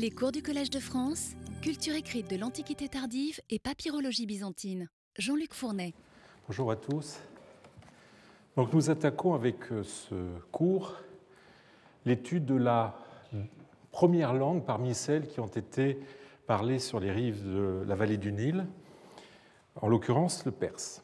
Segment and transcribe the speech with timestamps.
[0.00, 4.88] Les cours du Collège de France, culture écrite de l'Antiquité tardive et papyrologie byzantine.
[5.18, 5.92] Jean-Luc Fournet.
[6.46, 7.18] Bonjour à tous.
[8.56, 10.14] Nous attaquons avec euh, ce
[10.52, 10.94] cours
[12.06, 12.96] l'étude de la
[13.90, 15.98] première langue parmi celles qui ont été
[16.46, 18.66] parlées sur les rives de la vallée du Nil,
[19.82, 21.02] en l'occurrence le perse.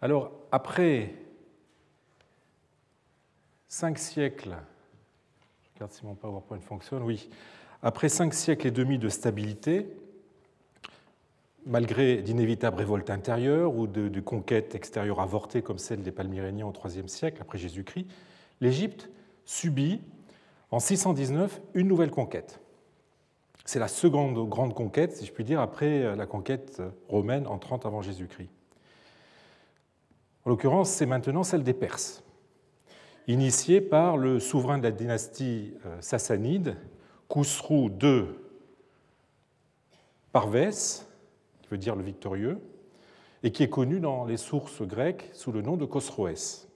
[0.00, 1.14] Alors, après
[3.68, 4.56] cinq siècles,
[5.92, 7.28] si mon PowerPoint fonctionne, oui,
[7.82, 9.86] après cinq siècles et demi de stabilité,
[11.66, 17.08] malgré d'inévitables révoltes intérieures ou de, conquêtes extérieures avortées comme celle des Palmyréniens au IIIe
[17.08, 18.06] siècle après Jésus-Christ,
[18.60, 19.10] l'Égypte
[19.44, 20.00] subit
[20.70, 22.60] en 619 une nouvelle conquête.
[23.64, 27.86] C'est la seconde grande conquête, si je puis dire, après la conquête romaine en 30
[27.86, 28.50] avant Jésus-Christ.
[30.44, 32.23] En l'occurrence, c'est maintenant celle des Perses,
[33.26, 36.76] initiée par le souverain de la dynastie euh, sassanide,
[37.28, 38.24] Khusrou II
[40.32, 41.06] Parvès,
[41.62, 42.58] qui veut dire le victorieux,
[43.44, 46.68] et qui est connu dans les sources grecques sous le nom de Khosroès.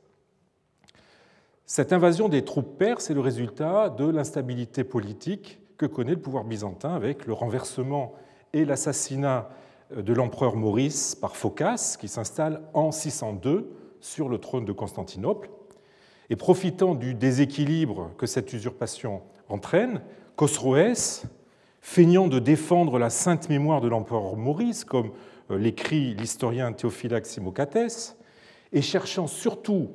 [1.66, 6.44] Cette invasion des troupes perses est le résultat de l'instabilité politique que connaît le pouvoir
[6.44, 8.14] byzantin avec le renversement
[8.52, 9.50] et l'assassinat
[9.94, 15.50] de l'empereur Maurice par Phocas, qui s'installe en 602 sur le trône de Constantinople.
[16.30, 20.02] Et profitant du déséquilibre que cette usurpation entraîne,
[20.36, 21.24] Khosroès,
[21.80, 25.10] feignant de défendre la sainte mémoire de l'empereur Maurice, comme
[25.50, 28.16] euh, l'écrit l'historien Théophylax Simocates,
[28.72, 29.92] et cherchant surtout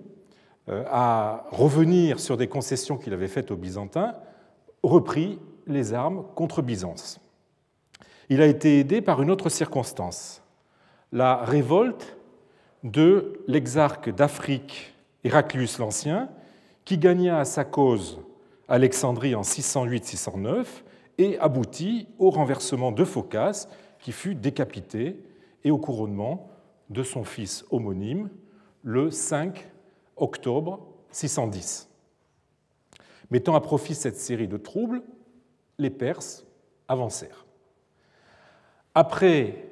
[0.70, 4.16] euh, à revenir sur des concessions qu'il avait faites aux Byzantins,
[4.82, 7.20] reprit les armes contre Byzance.
[8.30, 10.42] Il a été aidé par une autre circonstance,
[11.12, 12.18] la révolte
[12.84, 14.93] de l'exarque d'Afrique
[15.24, 16.30] Héraclius l'Ancien,
[16.86, 18.20] qui gagna à sa cause
[18.68, 20.66] Alexandrie en 608-609
[21.18, 23.68] et aboutit au renversement de Phocas,
[24.00, 25.24] qui fut décapité,
[25.64, 26.50] et au couronnement
[26.90, 28.30] de son fils homonyme
[28.84, 29.70] le 5
[30.18, 31.90] octobre 610.
[33.32, 35.02] Mettant à profit cette série de troubles,
[35.78, 36.46] les Perses
[36.88, 37.46] avancèrent.
[38.94, 39.70] Après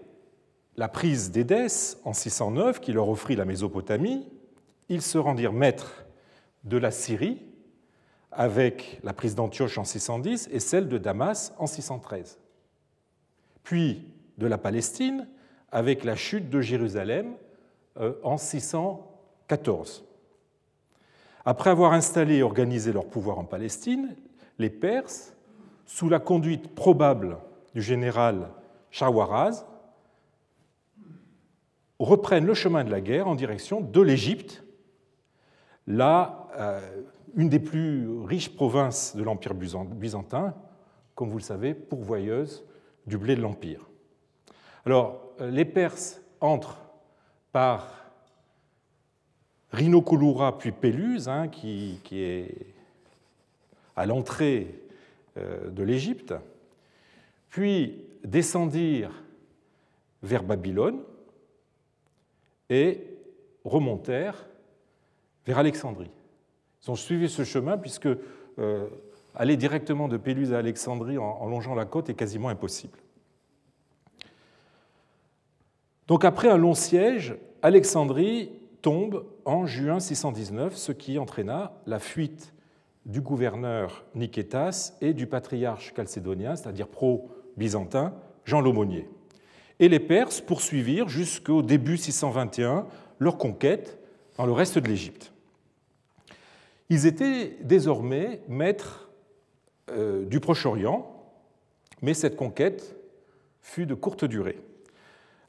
[0.78, 4.28] la prise d'Édesse en 609, qui leur offrit la Mésopotamie,
[4.92, 6.06] ils se rendirent maîtres
[6.66, 7.42] de la Syrie
[8.30, 12.38] avec la prise d'Antioche en 610 et celle de Damas en 613.
[13.64, 14.06] Puis
[14.38, 15.30] de la Palestine
[15.72, 17.36] avec la chute de Jérusalem
[18.02, 20.04] euh, en 614.
[21.46, 24.14] Après avoir installé et organisé leur pouvoir en Palestine,
[24.60, 25.34] les Perses,
[25.86, 27.38] sous la conduite probable
[27.74, 28.50] du général
[28.90, 29.66] Shawaraz,
[31.98, 34.66] reprennent le chemin de la guerre en direction de l'Égypte,
[35.92, 36.80] là, euh,
[37.36, 40.54] une des plus riches provinces de l'Empire byzantin,
[41.16, 42.64] comme vous le savez, pourvoyeuse
[43.06, 43.88] du blé de l'Empire.
[44.86, 46.80] Alors, euh, les Perses entrent
[47.52, 47.88] par
[49.72, 52.56] Rhinocolura puis Péluse, hein, qui, est
[53.96, 54.82] à l'entrée
[55.38, 56.34] euh, de l'Égypte,
[57.50, 59.24] puis descendirent
[60.24, 61.02] vers Babylone
[62.70, 63.08] et
[63.64, 64.48] remontèrent
[65.46, 66.12] vers Alexandrie.
[66.84, 68.08] Ils ont suivi ce chemin puisque
[68.60, 68.88] euh,
[69.36, 72.98] aller directement de Péluse à Alexandrie en, longeant la côte est quasiment impossible.
[76.08, 82.54] Donc après un long siège, Alexandrie tombe en juin 619, ce qui entraîna la fuite
[83.06, 88.14] du gouverneur Nikétas et du patriarche chalcédonien, c'est-à-dire pro byzantin,
[88.46, 89.08] Jean l'Aumônier.
[89.80, 92.86] Et les Perses poursuivirent jusqu'au début 621
[93.20, 94.01] leur conquête
[94.38, 95.32] dans le reste de l'Égypte.
[96.90, 99.10] Ils étaient désormais maîtres
[99.92, 101.10] euh, du Proche-Orient,
[102.02, 102.96] mais cette conquête
[103.62, 104.60] fut de courte durée.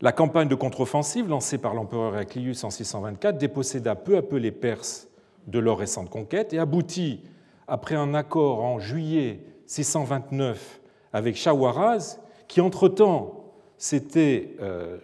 [0.00, 4.50] La campagne de contre-offensive lancée par l'empereur Heraclius en 624 déposséda peu à peu les
[4.50, 5.08] Perses
[5.46, 7.22] de leur récente conquête et aboutit,
[7.68, 10.80] après un accord en juillet 629
[11.12, 12.18] avec Shawaraz,
[12.48, 14.98] qui entre-temps s'était euh,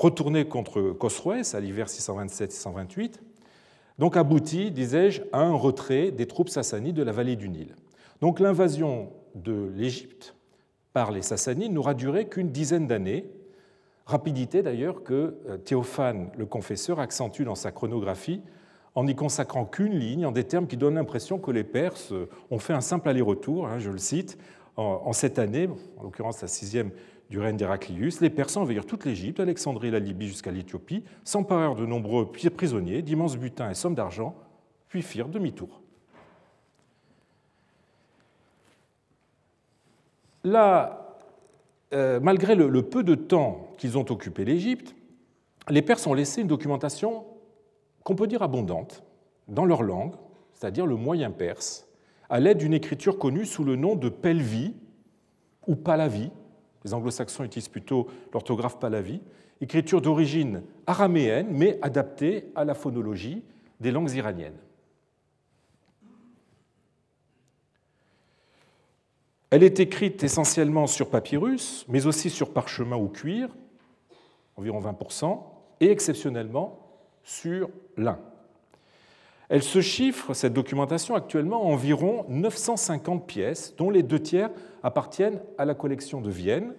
[0.00, 3.16] retourné contre Khosroès à l'hiver 627-628,
[3.98, 7.76] donc aboutit, disais-je, à un retrait des troupes sassanides de la vallée du Nil.
[8.22, 10.34] Donc l'invasion de l'Égypte
[10.94, 13.30] par les Sassanides n'aura duré qu'une dizaine d'années,
[14.06, 18.40] rapidité d'ailleurs que euh, Théophane le confesseur accentue dans sa chronographie
[18.94, 22.14] en n'y consacrant qu'une ligne, en des termes qui donnent l'impression que les Perses
[22.50, 24.38] ont fait un simple aller-retour, hein, je le cite,
[24.76, 25.68] en cette année,
[25.98, 26.90] en l'occurrence la sixième
[27.30, 31.86] du règne d'Héraclius, les Persans envahirent toute l'Égypte, Alexandrie, la Libye jusqu'à l'Éthiopie, s'emparèrent de
[31.86, 34.34] nombreux prisonniers, d'immenses butins et sommes d'argent,
[34.88, 35.80] puis firent demi-tour.
[40.42, 41.18] Là,
[41.92, 44.96] euh, malgré le, peu de temps qu'ils ont occupé l'Égypte,
[45.68, 47.24] les Perses ont laissé une documentation
[48.02, 49.04] qu'on peut dire abondante
[49.46, 50.14] dans leur langue,
[50.54, 51.86] c'est-à-dire le moyen perse,
[52.28, 54.74] à l'aide d'une écriture connue sous le nom de Pelvi
[55.68, 56.30] ou Palavi.
[56.84, 59.20] Les anglo-saxons utilisent plutôt l'orthographe Palavi,
[59.60, 63.42] écriture d'origine araméenne mais adaptée à la phonologie
[63.80, 64.58] des langues iraniennes.
[69.50, 73.48] Elle est écrite essentiellement sur papyrus, mais aussi sur parchemin ou cuir,
[74.56, 75.40] environ 20%,
[75.80, 76.78] et exceptionnellement
[77.24, 78.18] sur lin.
[79.50, 84.50] Elle se chiffre, cette documentation, actuellement à environ 950 pièces, dont les deux tiers
[84.84, 86.72] appartiennent à la collection de Vienne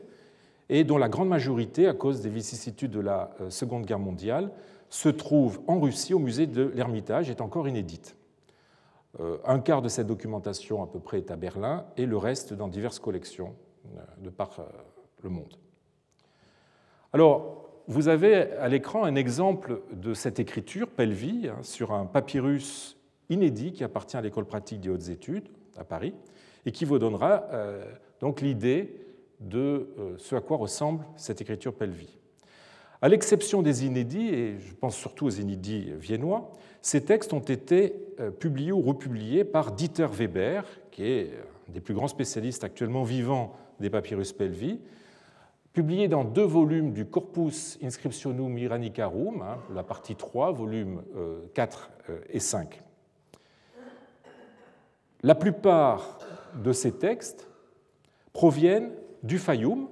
[0.70, 4.52] et dont la grande majorité, à cause des vicissitudes de la euh, Seconde Guerre mondiale,
[4.90, 8.16] se trouve en Russie au musée de l'Ermitage, est encore inédite.
[9.20, 12.54] Euh, un quart de cette documentation à peu près est à Berlin et le reste
[12.54, 13.54] dans diverses collections
[13.98, 14.52] euh, de par
[15.22, 15.58] le monde.
[17.12, 22.98] Alors, vous avez à l'écran un exemple de cette écriture, Pelvi, hein, sur un papyrus
[23.30, 25.48] inédit qui appartient à l'école pratique des hautes études
[25.78, 26.14] à Paris
[26.66, 27.84] et qui vous donnera euh,
[28.20, 28.96] donc l'idée
[29.40, 32.18] de euh, ce à quoi ressemble cette écriture Pelvi.
[33.02, 36.52] À l'exception des inédits, et je pense surtout aux inédits viennois,
[36.84, 41.32] ces textes ont été euh, publiés ou republiés par Dieter Weber, qui est
[41.68, 44.80] un des plus grands spécialistes actuellement vivants des papyrus Pelvi,
[45.74, 51.02] publié dans deux volumes du Corpus Inscriptionum Iranicarum, hein, la partie 3, volumes
[51.54, 52.82] 4 euh, et 5.
[55.24, 56.20] La plupart
[56.56, 57.48] de ces textes
[58.34, 58.92] proviennent
[59.24, 59.88] du Fayoum,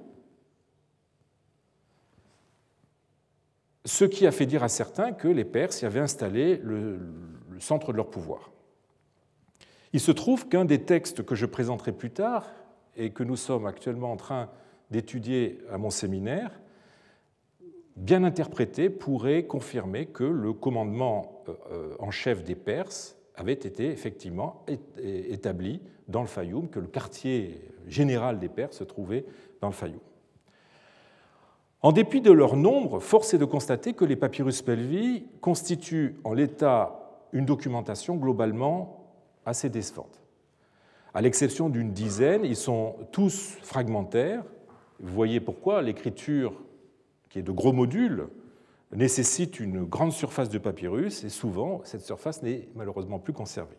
[3.84, 6.98] ce qui a fait dire à certains que les Perses y avaient installé le,
[7.48, 8.50] le centre de leur pouvoir.
[9.92, 12.46] Il se trouve qu'un des textes que je présenterai plus tard
[12.96, 14.50] et que nous sommes actuellement en train
[14.90, 16.60] d'étudier à mon séminaire,
[17.96, 23.90] bien interprété, pourrait confirmer que le commandement euh, euh, en chef des Perses avait été
[23.90, 24.66] effectivement
[24.98, 29.24] établi dans le Fayoum, que le quartier général des Perses se trouvait
[29.62, 30.00] dans le Fayoum.
[31.82, 36.34] En dépit de leur nombre, force est de constater que les papyrus pelvi constituent en
[36.34, 39.14] l'état une documentation globalement
[39.46, 40.20] assez décevante.
[41.14, 44.44] À l'exception d'une dizaine, ils sont tous fragmentaires
[45.00, 46.52] vous voyez pourquoi l'écriture,
[47.28, 48.28] qui est de gros modules,
[48.94, 53.76] nécessite une grande surface de papyrus et souvent cette surface n'est malheureusement plus conservée.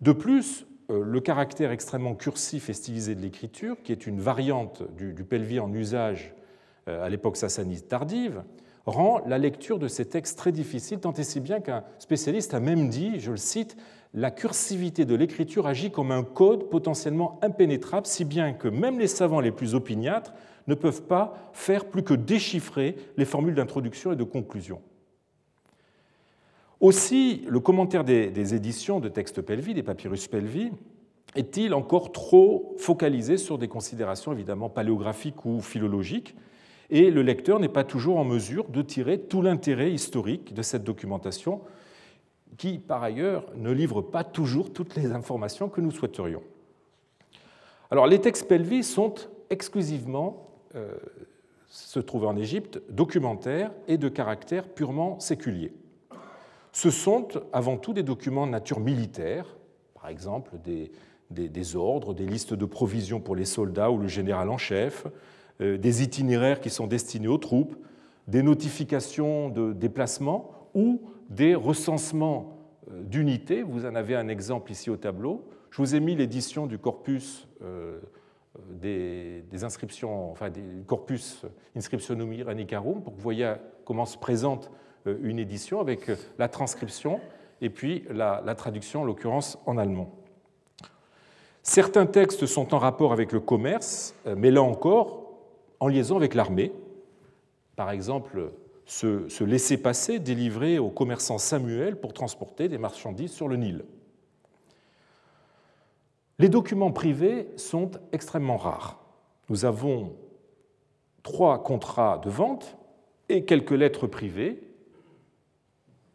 [0.00, 4.82] De plus, euh, le caractère extrêmement cursif et stylisé de l'écriture, qui est une variante
[4.96, 6.34] du, pelvi en usage
[6.88, 8.42] euh, à l'époque sassanide tardive,
[8.86, 12.60] rend la lecture de ces textes très difficile, tant et si bien qu'un spécialiste a
[12.60, 13.76] même dit, je le cite,
[14.14, 19.06] la cursivité de l'écriture agit comme un code potentiellement impénétrable, si bien que même les
[19.06, 20.32] savants les plus opiniâtres
[20.66, 24.80] ne peuvent pas faire plus que déchiffrer les formules d'introduction et de conclusion.
[26.80, 30.70] Aussi, le commentaire des, éditions de textes Pelvi, des papyrus Pelvi,
[31.36, 36.34] est-il encore trop focalisé sur des considérations évidemment paléographiques ou philologiques,
[36.88, 40.82] et le lecteur n'est pas toujours en mesure de tirer tout l'intérêt historique de cette
[40.82, 41.60] documentation,
[42.56, 46.42] qui, par ailleurs, ne livre pas toujours toutes les informations que nous souhaiterions.
[47.90, 49.14] Alors, les textes pelvis sont
[49.50, 50.94] exclusivement, euh,
[51.66, 55.72] se trouvent en Égypte, documentaires et de caractère purement séculier.
[56.72, 59.56] Ce sont avant tout des documents de nature militaire,
[59.94, 64.58] par exemple des, ordres, des listes de provisions pour les soldats ou le général en
[64.58, 65.06] chef,
[65.60, 67.74] euh, des itinéraires qui sont destinés aux troupes,
[68.28, 72.58] des notifications de déplacement ou des recensements
[72.90, 73.62] euh, d'unités.
[73.62, 75.44] Vous en avez un exemple ici au tableau.
[75.70, 78.00] Je vous ai mis l'édition du corpus euh,
[78.68, 81.46] des, inscriptions, enfin des corpus
[81.76, 84.70] Inscriptionum Iranicarum, pour que vous voyez comment se présente
[85.06, 87.20] euh, une édition avec la transcription
[87.60, 90.10] et puis la, la traduction, en l'occurrence en allemand.
[91.62, 95.30] Certains textes sont en rapport avec le commerce, mais là encore,
[95.78, 96.72] en liaison avec l'armée.
[97.76, 98.50] Par exemple,
[98.90, 103.84] ce, laisser-passer délivré aux commerçants Samuel pour transporter des marchandises sur le Nil.
[106.40, 109.00] Les documents privés sont extrêmement rares.
[109.48, 110.16] Nous avons
[111.22, 112.76] trois contrats de vente
[113.28, 114.60] et quelques lettres privées.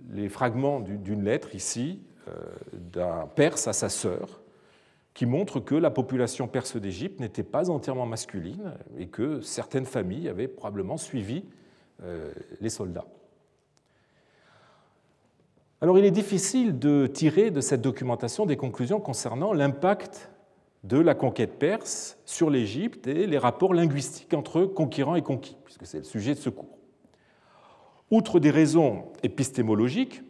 [0.10, 2.34] Les fragments d'une lettre ici euh,
[2.74, 4.42] d'un Perse à sa sœur,
[5.14, 10.28] qui montrent que la population perse d'Égypte n'était pas entièrement masculine et que certaines familles
[10.28, 11.46] avaient probablement suivi
[12.62, 13.06] les soldats.
[15.82, 20.30] Alors il est difficile de tirer de cette documentation des conclusions concernant l'impact
[20.86, 25.86] de la conquête perse sur l'Égypte et les rapports linguistiques entre conquérants et conquis, puisque
[25.86, 26.78] c'est le sujet de ce cours.
[28.12, 30.22] Outre des raisons épistémologiques,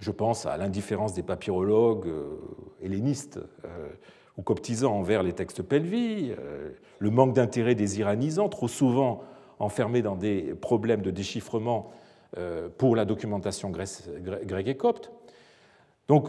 [0.00, 2.36] je pense à l'indifférence des papyrologues euh,
[2.80, 3.88] hellénistes euh,
[4.36, 9.22] ou coptisants envers les textes pelvis, euh, le manque d'intérêt des iranisants, trop souvent
[9.58, 11.92] enfermés dans des problèmes de déchiffrement
[12.76, 15.10] pour la documentation grecque et copte.
[16.08, 16.28] Donc,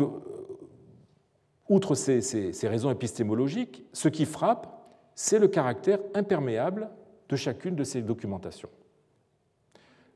[1.68, 4.68] outre ces, ces raisons épistémologiques, ce qui frappe,
[5.14, 6.90] c'est le caractère imperméable
[7.28, 8.70] de chacune de ces documentations.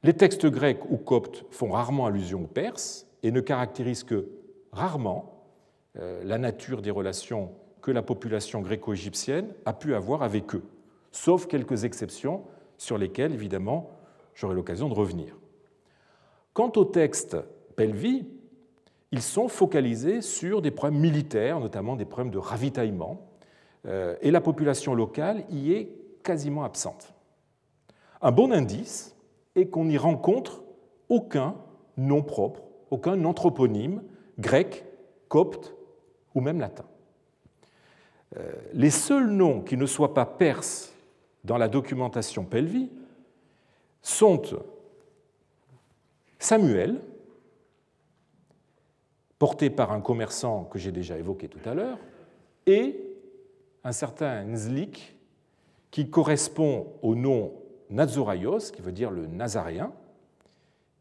[0.03, 4.27] Les textes grecs ou coptes font rarement allusion aux Perses et ne caractérisent que
[4.71, 5.45] rarement
[5.97, 7.51] euh, la nature des relations
[7.81, 10.63] que la population gréco-égyptienne a pu avoir avec eux,
[11.11, 12.43] sauf quelques exceptions
[12.83, 13.89] sur lesquelles, évidemment,
[14.35, 15.37] j'aurai l'occasion de revenir.
[16.53, 17.37] Quant aux textes
[17.75, 18.27] pelvis,
[19.11, 23.21] ils sont focalisés sur des problèmes militaires, notamment des problèmes de ravitaillement,
[23.85, 25.89] euh, et la population locale y est
[26.23, 27.13] quasiment absente.
[28.21, 29.15] Un bon indice,
[29.55, 30.63] et qu'on n'y rencontre
[31.09, 31.55] aucun
[31.95, 34.03] nom propre, aucun anthroponyme
[34.39, 34.83] grec,
[35.29, 35.75] copte
[36.35, 36.85] ou même latin.
[38.35, 40.92] Euh, les seuls noms qui ne soient pas perses
[41.43, 42.89] dans la documentation pelvi
[44.01, 44.41] sont
[46.39, 46.99] Samuel,
[49.39, 51.97] porté par un commerçant que j'ai déjà évoqué tout à l'heure,
[52.65, 52.99] et
[53.83, 55.15] un certain Nzlik,
[55.91, 57.53] qui correspond au nom
[57.89, 59.91] Nazoraios, qui veut dire le Nazaréen,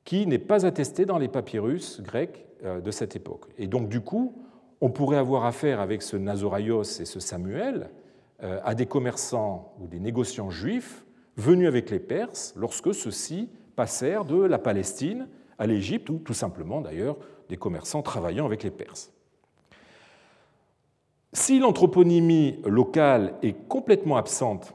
[0.05, 3.47] qui n'est pas attesté dans les papyrus grecs euh, de cette époque.
[3.59, 4.35] Et donc, du coup,
[4.81, 7.89] on pourrait avoir affaire avec ce Nazoraios et ce Samuel
[8.43, 11.05] à des commerçants ou des négociants juifs
[11.37, 16.81] venus avec les Perses lorsque ceux-ci passèrent de la Palestine à l'Égypte, ou tout simplement
[16.81, 17.17] d'ailleurs
[17.49, 19.13] des commerçants travaillant avec les Perses.
[21.33, 24.75] Si l'anthroponymie locale est complètement absente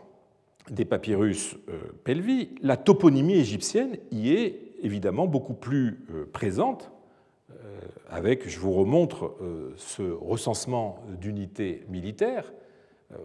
[0.72, 6.92] des papyrus euh, pelvis, la toponymie égyptienne y est évidemment beaucoup plus euh, présente,
[7.52, 9.36] euh, avec, je vous remontre
[9.76, 12.52] ce recensement d'unités militaires,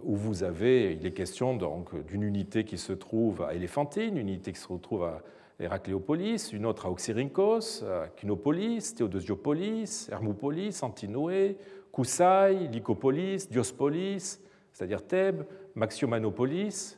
[0.04, 4.28] où vous avez, il est question donc d'une unité qui se trouve à Éléphantine, une
[4.28, 5.22] unité qui se retrouve à
[5.58, 11.56] Héracléopolis, une autre à Oxyrhynchos, à Kinopolis, Théodosiopolis, Hermopolis, Antinoé,
[11.90, 14.40] Koussaï, Lycopolis, Diospolis,
[14.72, 16.96] c'est-à-dire Thèbes, Maximinianopolis,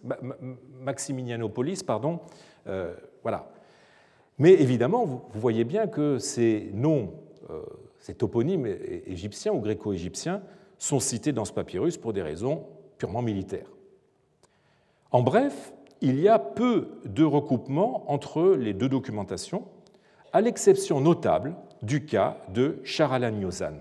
[1.85, 2.21] pardon,
[2.67, 3.51] euh, voilà.
[4.39, 7.15] Mais évidemment, vous voyez bien que ces noms,
[7.51, 7.63] euh,
[7.99, 8.67] ces toponymes
[9.07, 10.43] égyptiens ou gréco-égyptiens
[10.79, 12.67] sont cités dans ce papyrus pour des raisons
[12.99, 13.71] purement militaires.
[15.11, 19.65] En bref, il y a peu de recoupement entre les deux documentations,
[20.33, 23.75] à l'exception notable du cas de Charalaniozan.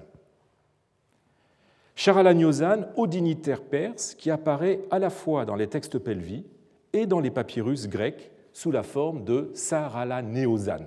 [1.95, 6.45] Charalaniozan, haut dignitaire perse, qui apparaît à la fois dans les textes pelvis
[6.93, 10.85] et dans les papyrus grecs sous la forme de Saralaneozan.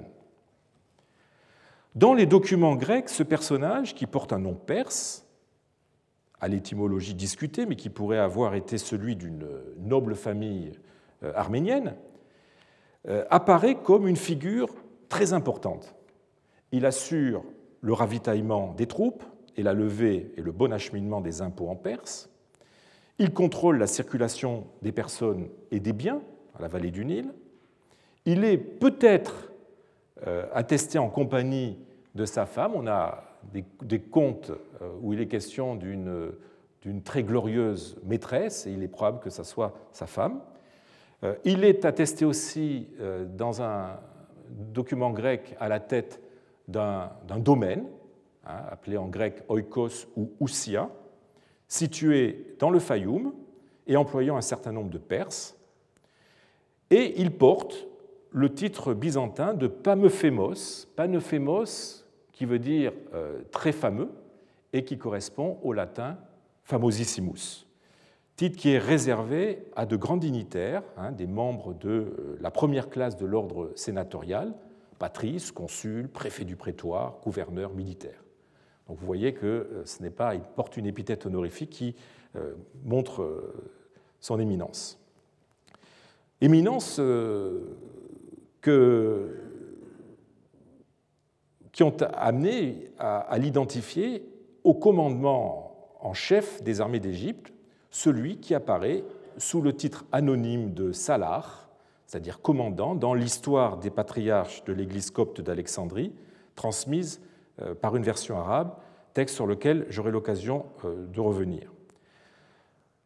[1.94, 5.25] Dans les documents grecs, ce personnage, qui porte un nom perse,
[6.40, 9.46] à l'étymologie discutée, mais qui pourrait avoir été celui d'une
[9.78, 10.72] noble famille
[11.22, 11.96] euh, arménienne,
[13.08, 14.68] euh, apparaît comme une figure
[15.08, 15.94] très importante.
[16.72, 17.44] Il assure
[17.80, 19.22] le ravitaillement des troupes,
[19.56, 22.28] et la levée et le bon acheminement des impôts en Perse.
[23.18, 26.20] Il contrôle la circulation des personnes et des biens
[26.58, 27.32] à la vallée du Nil.
[28.26, 29.52] Il est peut-être
[30.26, 31.78] euh, attesté en compagnie
[32.14, 32.72] de sa femme.
[32.74, 34.50] On a des, contes
[34.82, 39.42] euh, où il est question d'une très glorieuse maîtresse, et il est probable que ce
[39.42, 40.40] soit sa femme.
[41.24, 42.88] Euh, il est attesté aussi
[43.36, 43.98] dans un
[44.50, 46.20] document grec à la tête
[46.68, 47.84] d'un domaine,
[48.48, 50.88] Hein, appelé en grec oikos ou oussia,
[51.66, 53.32] situé dans le Fayoum
[53.88, 55.56] et employant un certain nombre de Perses.
[56.90, 57.88] Et il porte
[58.30, 62.05] le titre byzantin de Pamephémos, Panephémos
[62.36, 64.10] qui veut dire euh, très fameux
[64.72, 66.18] et qui correspond au latin
[66.64, 67.66] famosissimus.
[68.36, 72.90] Titre qui est réservé à de grands dignitaires, hein, des membres de euh, la première
[72.90, 74.52] classe de l'ordre sénatorial,
[74.98, 78.22] patrice, consul, préfet du prétoire, gouverneur militaire.
[78.86, 81.96] Donc vous voyez que euh, ce n'est pas, il porte une épithète honorifique qui
[82.84, 83.54] montre
[84.20, 85.00] son éminence.
[86.42, 87.00] Éminence
[88.60, 89.45] que,
[91.76, 94.26] qui ont amené à, l'identifier
[94.64, 97.52] au commandement en chef des armées d'Égypte,
[97.90, 99.04] celui qui apparaît
[99.36, 101.68] sous le titre anonyme de Salar,
[102.06, 106.14] c'est-à-dire commandant, dans l'histoire des patriarches de l'Église copte d'Alexandrie,
[106.54, 107.20] transmise
[107.60, 108.74] euh, par une version arabe,
[109.12, 111.70] texte sur lequel j'aurai l'occasion euh, de revenir.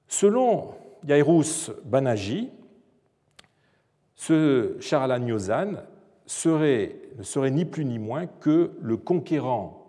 [0.06, 0.76] Selon
[1.08, 2.50] Yairous Banaji,
[4.14, 5.72] ce Charalagnozan
[6.46, 9.86] ne serait ni plus ni moins que le conquérant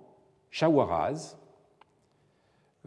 [0.49, 1.37] Shawaraz,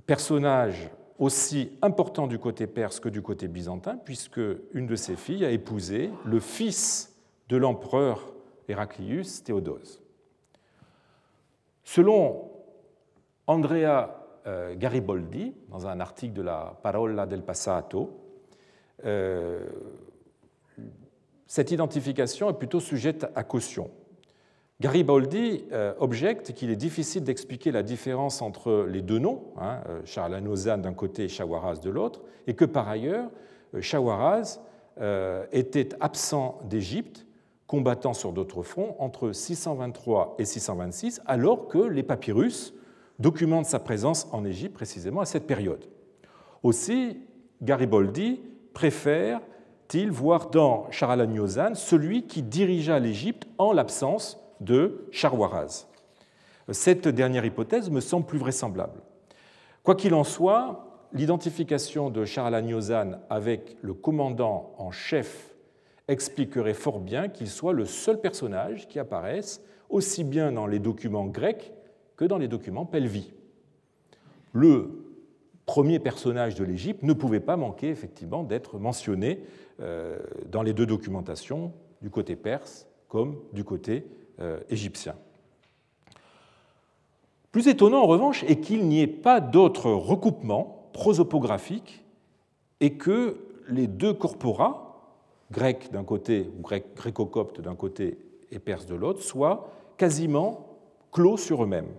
[0.06, 4.40] personnage aussi important du côté perse que du côté byzantin, puisque
[4.73, 7.14] une de ses filles a épousé le fils
[7.49, 8.34] de l'empereur
[8.68, 10.02] Héraclius, Théodose.
[11.84, 12.50] Selon
[13.46, 18.18] Andrea euh, Garibaldi, dans un article de la Parola del Passato,
[19.04, 19.66] euh,
[21.46, 23.90] cette identification est plutôt sujette à caution.
[24.80, 30.34] Garibaldi euh, objecte qu'il est difficile d'expliquer la différence entre les deux noms, hein, Charles
[30.34, 33.30] Anozan d'un côté et Shawaraz de l'autre, et que par ailleurs,
[33.80, 34.60] Shawaraz
[35.52, 37.26] était absent d'Égypte
[37.66, 42.74] combattant sur d'autres fronts entre 623 et 626, alors que les papyrus
[43.18, 45.84] documentent sa présence en Égypte précisément à cette période.
[46.62, 47.20] Aussi,
[47.62, 48.40] Garibaldi
[49.94, 55.86] préfère-t-il voir dans Charalaniozan celui qui dirigea l'Égypte en l'absence de Charwaraz.
[56.72, 59.00] Cette dernière hypothèse me semble plus vraisemblable.
[59.84, 65.54] Quoi qu'il en soit, l'identification de Charalaniozan avec le commandant en chef
[66.08, 71.26] expliquerait fort bien qu'il soit le seul personnage qui apparaisse aussi bien dans les documents
[71.26, 71.72] grecs
[72.16, 73.32] que dans les documents pelvis.
[74.52, 75.03] Le
[75.66, 79.40] premier personnage de l'Égypte ne pouvait pas manquer effectivement d'être mentionné
[79.80, 80.18] euh,
[80.50, 84.06] dans les deux documentations, du côté perse comme du côté
[84.40, 85.14] euh, égyptien.
[87.52, 92.04] Plus étonnant en revanche est qu'il n'y ait pas d'autres recoupements prosopographiques
[92.80, 95.12] et que les deux corpora,
[95.50, 98.18] grec d'un côté, ou grec, gréco-copte d'un côté
[98.50, 100.78] et perse de l'autre, soient quasiment
[101.12, 101.92] clos sur eux-mêmes.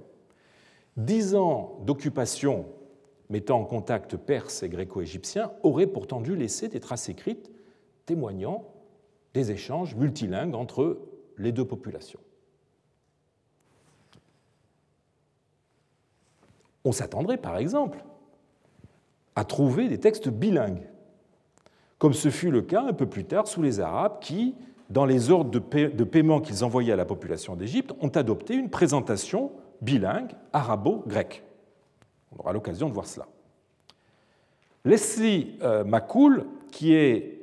[0.98, 2.65] Dix ans d'occupation
[3.29, 7.51] mettant en contact perse et gréco-égyptien auraient pourtant dû laisser des traces écrites
[8.05, 8.65] témoignant
[9.34, 10.99] des échanges multilingues entre
[11.38, 12.19] les deux populations.
[16.84, 18.04] On s'attendrait par exemple
[19.36, 20.88] à trouver des textes bilingues
[21.97, 24.54] comme ce fut le cas un peu plus tard sous les Arabes qui,
[24.89, 29.52] dans les ordres de paiement qu'ils envoyaient à la population d'Égypte, ont adopté une présentation
[29.82, 31.44] bilingue arabo-grecque.
[32.36, 33.28] On aura l'occasion de voir cela.
[34.84, 37.41] Leslie euh, McCool, qui est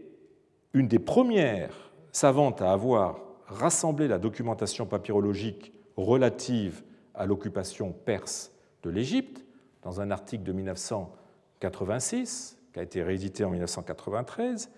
[0.74, 6.82] une des premières savantes à avoir rassemblé la documentation papyrologique relative
[7.14, 8.52] à l'occupation perse
[8.82, 9.44] de l'Égypte,
[9.82, 14.70] dans un article de 1986, qui a été réédité en 1993,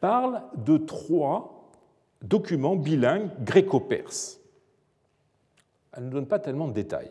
[0.00, 1.70] parle de trois
[2.22, 4.40] documents bilingues gréco-perses.
[5.92, 7.10] Elle ne donne pas tellement de détails.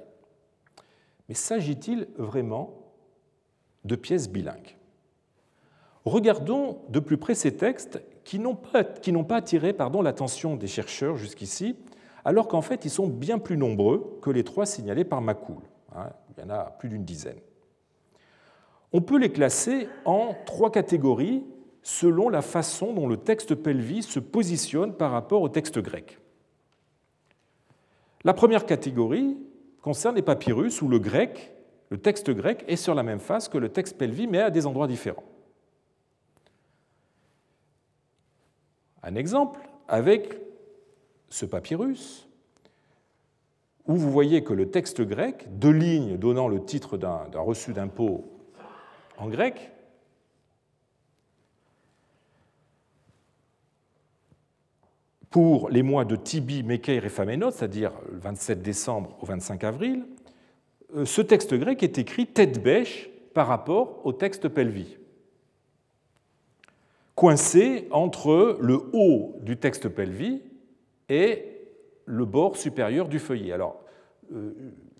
[1.28, 2.74] Mais s'agit-il vraiment
[3.84, 4.78] de pièces bilingues?
[6.06, 11.76] Regardons de plus près ces textes qui n'ont pas, attiré l'attention des chercheurs jusqu'ici,
[12.24, 15.64] alors qu'en fait ils sont bien plus nombreux que les trois signalés par Macoul.
[15.96, 16.10] Hein.
[16.30, 17.40] Il y en a plus d'une dizaine.
[18.94, 21.44] On peut les classer en trois catégories
[21.82, 26.20] selon la façon dont le texte pelvi se positionne par rapport au texte grec.
[28.24, 29.38] La première catégorie
[29.86, 31.54] concerne les papyrus où le grec,
[31.92, 34.66] le texte grec, est sur la même face que le texte pelvi, mais à des
[34.66, 35.24] endroits différents.
[39.04, 40.42] Un exemple avec
[41.30, 42.28] ce papyrus,
[43.86, 48.26] où vous voyez que le texte grec, deux lignes donnant le titre d'un reçu d'impôt
[49.20, 49.72] en grec.
[55.36, 60.06] Pour les mois de Tibi, Mekeir et Phamenot, c'est-à-dire le 27 décembre au 25 avril,
[60.96, 64.96] euh, ce texte grec est écrit tête bêche par rapport au texte pelvi,
[67.16, 70.42] coincé entre le haut du texte pelvi
[71.10, 71.44] et
[72.06, 73.52] le bord supérieur du feuillet.
[73.52, 73.84] Alors,
[74.34, 74.54] euh,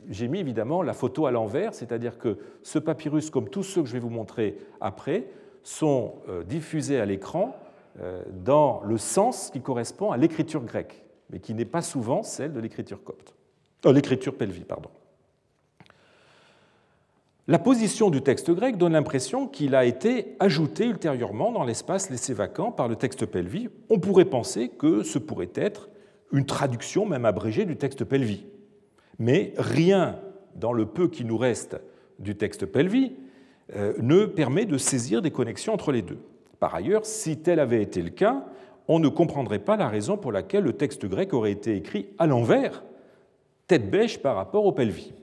[0.10, 3.88] j'ai mis évidemment la photo à l'envers, c'est-à-dire que ce papyrus, comme tous ceux que
[3.88, 5.28] je vais vous montrer après,
[5.64, 7.56] sont euh, diffusés à l'écran
[8.32, 12.60] dans le sens qui correspond à l'écriture grecque, mais qui n'est pas souvent celle de
[12.60, 13.36] l'écriture copte,
[13.86, 14.90] euh, l'écriture pelvi, pardon.
[17.48, 22.34] La position du texte grec donne l'impression qu'il a été ajouté ultérieurement dans l'espace laissé
[22.34, 23.70] vacant par le texte pelvi.
[23.90, 25.90] On pourrait penser que ce pourrait être
[26.32, 28.46] une traduction même abrégée du texte pelvi
[29.20, 30.20] mais rien
[30.56, 31.78] dans le peu qui nous reste
[32.20, 33.14] du texte pelvi
[33.76, 36.20] euh, ne permet de saisir des connexions entre les deux.
[36.60, 38.46] Par ailleurs, si tel avait été le cas,
[38.88, 42.28] on ne comprendrait pas la raison pour laquelle le texte grec aurait été écrit à
[42.28, 42.84] l'envers,
[43.68, 45.14] tête bêche par rapport au pelvi.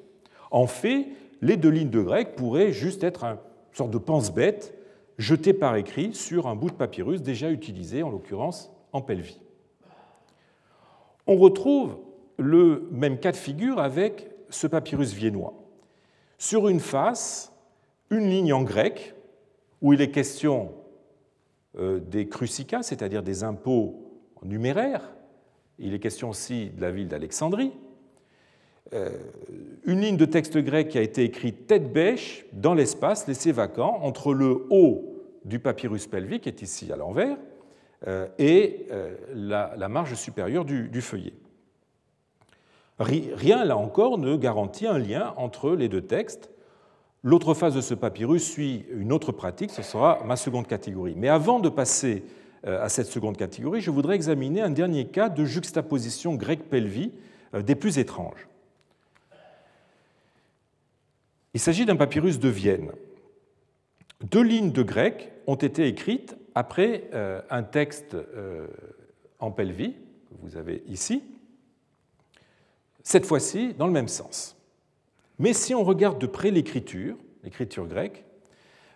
[0.51, 1.09] En fait,
[1.41, 3.37] les deux lignes de grec pourraient juste être une
[3.73, 4.75] sorte de pense-bête
[5.19, 9.41] jeté par écrit sur un bout de papyrus déjà utilisé, en l'occurrence en pelvis.
[11.27, 11.97] On retrouve
[12.39, 15.55] le même cas de figure avec ce papyrus viennois.
[16.39, 17.53] Sur une face,
[18.11, 19.15] une ligne en grec,
[19.81, 20.73] où il est question
[21.79, 25.11] des crucicas, c'est-à-dire des impôts numéraires.
[25.79, 27.73] Il est question aussi de la ville d'Alexandrie.
[28.93, 29.11] Euh,
[29.85, 34.01] une ligne de texte grec qui a été écrite tête bêche dans l'espace laissé vacant
[34.03, 37.39] entre le haut du papyrus pelvique, qui est ici à l'envers,
[38.07, 38.87] euh, et
[39.35, 41.33] la, marge supérieure du feuillet.
[42.99, 46.51] Rien, là encore, ne garantit un lien entre les deux textes.
[47.25, 51.15] L'autre phase de ce papyrus suit une autre pratique, ce sera ma seconde catégorie.
[51.17, 52.25] Mais avant de passer
[52.67, 57.13] euh, à cette seconde catégorie, je voudrais examiner un dernier cas de juxtaposition grec-pelvie
[57.55, 58.49] euh, des plus étranges.
[61.55, 62.91] Il s'agit d'un papyrus de Vienne.
[64.23, 68.17] Deux lignes de grec ont été écrites après euh, un texte
[69.39, 71.23] en pelvie, que vous avez ici,
[73.03, 74.57] cette fois-ci dans le même sens.
[75.43, 78.25] Mais si on regarde de près l'écriture, l'écriture grecque,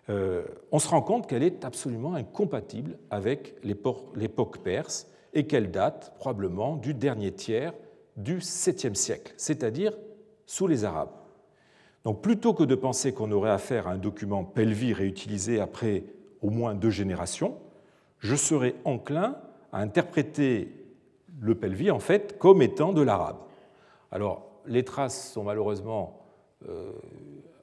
[0.09, 6.15] euh, on se rend compte qu'elle est absolument incompatible avec l'époque perse et qu'elle date
[6.19, 7.73] probablement du dernier tiers
[8.17, 9.93] du 7e siècle, c'est-à-dire
[10.47, 11.11] sous les Arabes.
[12.05, 16.05] Donc plutôt que de penser qu'on aurait affaire à un document pelvi réutilisé après
[16.43, 17.57] au moins deux générations,
[18.21, 19.37] je serais enclin
[19.73, 20.73] à interpréter
[21.41, 23.39] le pelvi en fait comme étant de l'arabe.
[24.13, 26.23] Alors, les traces sont malheureusement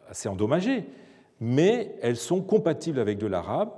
[0.07, 0.85] assez endommagées,
[1.39, 3.71] mais elles sont compatibles avec de l'arabe.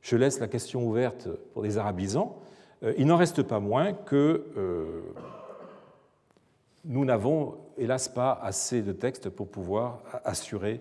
[0.00, 2.40] Je laisse la question ouverte pour des arabisants.
[2.82, 5.02] Euh, il n'en reste pas moins que euh,
[6.84, 10.80] nous n'avons, hélas, pas assez de textes pour pouvoir assurer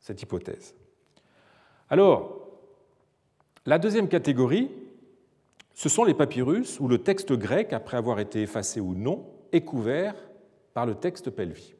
[0.00, 0.74] cette hypothèse.
[1.88, 2.48] Alors,
[3.66, 4.68] la deuxième catégorie,
[5.74, 9.60] ce sont les papyrus où le texte grec, après avoir été effacé ou non, est
[9.60, 10.16] couvert
[10.74, 11.74] par le texte pelvi.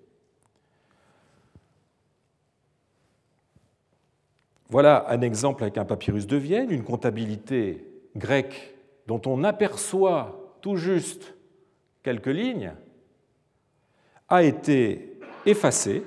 [4.68, 8.74] Voilà un exemple avec un papyrus de Vienne, une comptabilité grecque
[9.06, 11.34] dont on aperçoit tout juste
[12.02, 12.74] quelques lignes,
[14.28, 16.04] a été effacée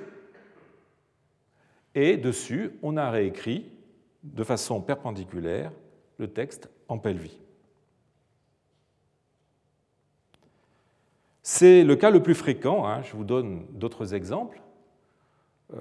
[1.94, 3.70] et dessus on a réécrit
[4.22, 5.72] de façon perpendiculaire
[6.18, 7.40] le texte en pelvis.
[11.42, 14.62] C'est le cas le plus fréquent, hein, je vous donne d'autres exemples,
[15.74, 15.78] euh,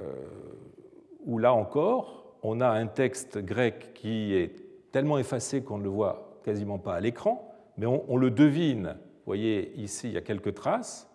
[1.25, 4.55] où là encore, on a un texte grec qui est
[4.91, 8.95] tellement effacé qu'on ne le voit quasiment pas à l'écran, mais on, le devine.
[8.97, 11.07] Vous voyez, ici, il y a quelques traces.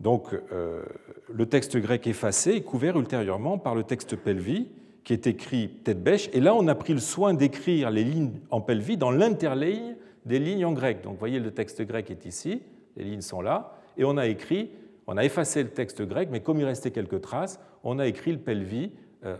[0.00, 0.84] Donc, euh,
[1.32, 4.68] le texte grec effacé est couvert ultérieurement par le texte pelvi,
[5.04, 6.30] qui est écrit tête bêche.
[6.32, 10.38] Et là, on a pris le soin d'écrire les lignes en pelvi dans l'interligne des
[10.38, 11.02] lignes en grec.
[11.02, 12.62] Donc, vous voyez, le texte grec est ici
[12.96, 14.70] les lignes sont là, et on a écrit,
[15.06, 18.32] on a effacé le texte grec, mais comme il restait quelques traces, on a écrit
[18.32, 18.92] le pelvi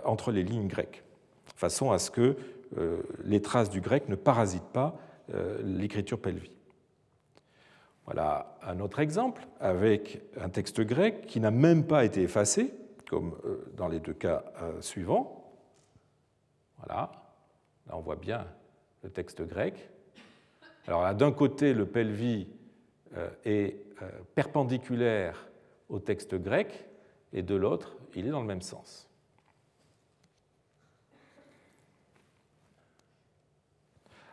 [0.05, 1.03] entre les lignes grecques,
[1.57, 2.37] façon à ce que
[2.79, 4.97] euh, les traces du grec ne parasitent pas
[5.33, 6.51] euh, l'écriture pelvi.
[8.05, 12.75] Voilà un autre exemple avec un texte grec qui n'a même pas été effacé,
[13.09, 13.35] comme
[13.77, 14.45] dans les deux cas
[14.81, 15.55] suivants.
[16.79, 17.13] Voilà,
[17.87, 18.47] là on voit bien
[19.03, 19.89] le texte grec.
[20.87, 22.47] Alors là, d'un côté, le pelvi
[23.17, 25.49] euh, est euh, perpendiculaire
[25.89, 26.87] au texte grec,
[27.33, 29.09] et de l'autre, il est dans le même sens.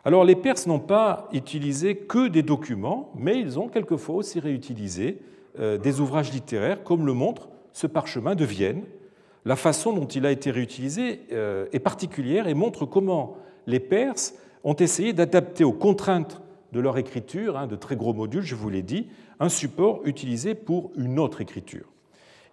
[0.04, 5.20] Alors les Perses n'ont pas utilisé que des documents, mais ils ont quelquefois aussi réutilisé
[5.58, 8.82] euh, des ouvrages littéraires, comme le montre ce parchemin de Vienne.
[9.44, 13.36] La façon dont il a été réutilisé est particulière et montre comment
[13.66, 18.42] les Perses ont essayé d'adapter aux contraintes de leur écriture, hein, de très gros modules,
[18.42, 19.08] je vous l'ai dit,
[19.40, 21.86] un support utilisé pour une autre écriture.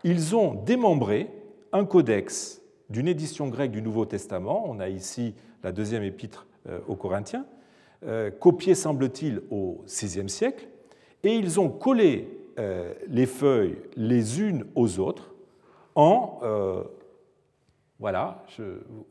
[0.04, 1.30] Ils ont démembré
[1.72, 6.49] un codex d'une édition grecque du Nouveau Testament, on a ici la deuxième épître euh,
[6.88, 7.46] aux Corinthiens,
[8.06, 10.68] euh, copié semble-t-il au VIe siècle,
[11.24, 15.34] et ils ont collé euh, les feuilles les unes aux autres
[15.96, 16.40] en...
[18.00, 18.46] voilà,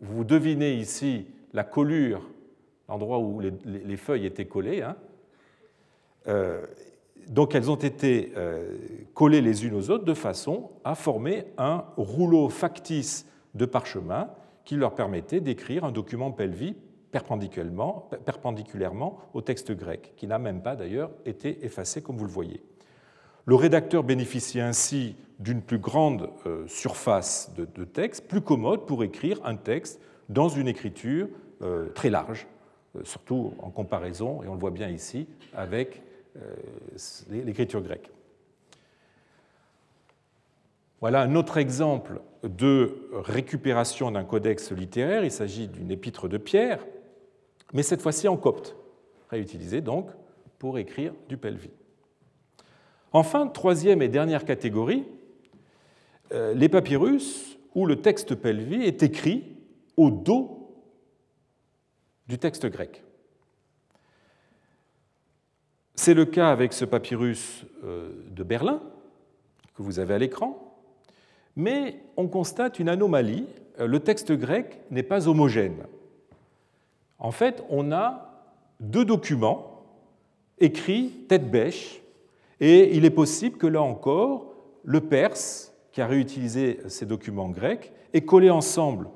[0.00, 2.22] vous devinez ici la collure
[2.88, 4.82] l'endroit où les, feuilles étaient collées.
[4.82, 4.96] Hein.
[6.26, 6.64] Euh,
[7.28, 8.76] donc elles ont été euh,
[9.14, 14.30] collées les unes aux autres de façon à former un rouleau factice de parchemin
[14.64, 16.74] qui leur permettait d'écrire un document pelvi
[17.11, 22.62] perpendiculairement, au texte grec, qui n'a même pas d'ailleurs été effacé comme vous le voyez.
[23.47, 29.40] Le rédacteur bénéficie ainsi d'une plus grande euh, surface de, texte, plus commode pour écrire
[29.44, 31.29] un texte dans une écriture
[31.94, 32.47] très large,
[33.03, 36.03] surtout en comparaison, et on le voit bien ici, avec
[37.31, 38.12] l'écriture grecque.
[41.01, 45.25] Voilà un autre exemple de récupération d'un codex littéraire.
[45.25, 46.81] Il s'agit d'une épître de Pierre,
[47.72, 48.76] mais cette fois-ci en copte,
[49.31, 50.11] réutilisée donc
[50.59, 51.70] pour écrire du pelvi.
[53.12, 55.04] Enfin, troisième et dernière catégorie,
[56.33, 59.57] euh, les papyrus où le texte pelvi est écrit
[59.96, 60.59] au dos
[62.26, 63.02] du texte grec.
[65.94, 68.83] C'est le cas avec ce papyrus euh, de Berlin
[69.74, 70.81] que vous avez à l'écran,
[71.57, 73.46] mais on constate une anomalie.
[73.81, 75.87] Euh, le texte grec n'est pas homogène.
[77.18, 78.28] En fait, on a
[78.81, 79.83] deux documents
[80.59, 82.00] écrits tête bêche,
[82.61, 84.54] et il est possible que là encore,
[84.85, 89.09] le perse, qui a réutilisé ces documents grecs, ait collé ensemble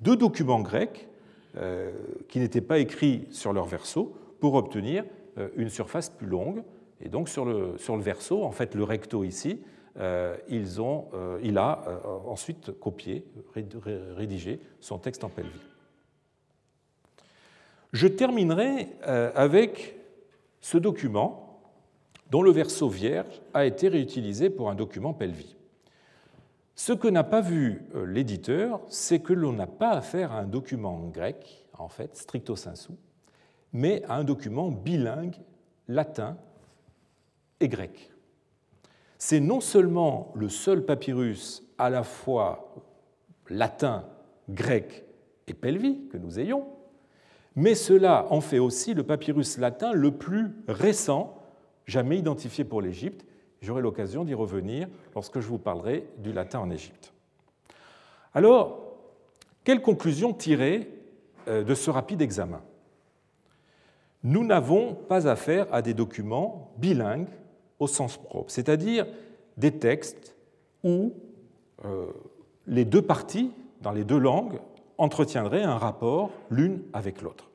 [0.00, 1.08] deux documents grecs
[1.56, 1.90] euh,
[2.28, 5.04] qui n'étaient pas écrits sur leur verso pour obtenir
[5.38, 6.62] euh, une surface plus longue.
[7.00, 9.60] Et donc sur le, verso, en fait le recto ici,
[9.98, 11.84] euh, il a
[12.26, 13.24] ensuite copié,
[14.16, 15.69] rédigé son texte en pelvis.
[17.92, 19.96] Je terminerai avec
[20.60, 21.60] ce document
[22.30, 25.56] dont le verso vierge a été réutilisé pour un document pelvis.
[26.76, 31.08] Ce que n'a pas vu l'éditeur, c'est que l'on n'a pas affaire à un document
[31.08, 32.92] grec, en fait, stricto sensu,
[33.72, 35.36] mais à un document bilingue
[35.88, 36.36] latin
[37.58, 38.10] et grec
[39.20, 42.74] c'est non seulement le seul papyrus à la fois
[43.50, 44.06] latin,
[44.48, 45.04] grec
[45.46, 46.66] et pelvi que nous ayons,
[47.56, 51.36] mais cela en fait aussi le papyrus latin le plus récent
[51.86, 53.24] jamais identifié pour l'Égypte.
[53.60, 57.12] J'aurai l'occasion d'y revenir lorsque je vous parlerai du latin en Égypte.
[58.32, 58.80] Alors,
[59.64, 60.88] quelle conclusion tirer
[61.48, 62.62] euh, de ce rapide examen?
[64.22, 67.28] Nous n'avons pas affaire à des documents bilingues
[67.78, 69.06] au sens propre, c'est-à-dire
[69.56, 70.36] des textes
[70.84, 71.12] où
[71.84, 72.06] euh,
[72.66, 74.60] les deux parties, dans les deux langues,
[75.00, 77.50] entretiendraient un rapport l'une avec l'autre.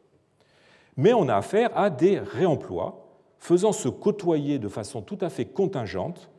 [0.97, 3.07] Mais on a affaire à des réemplois
[3.39, 6.29] faisant se côtoyer de façon tout à fait contingente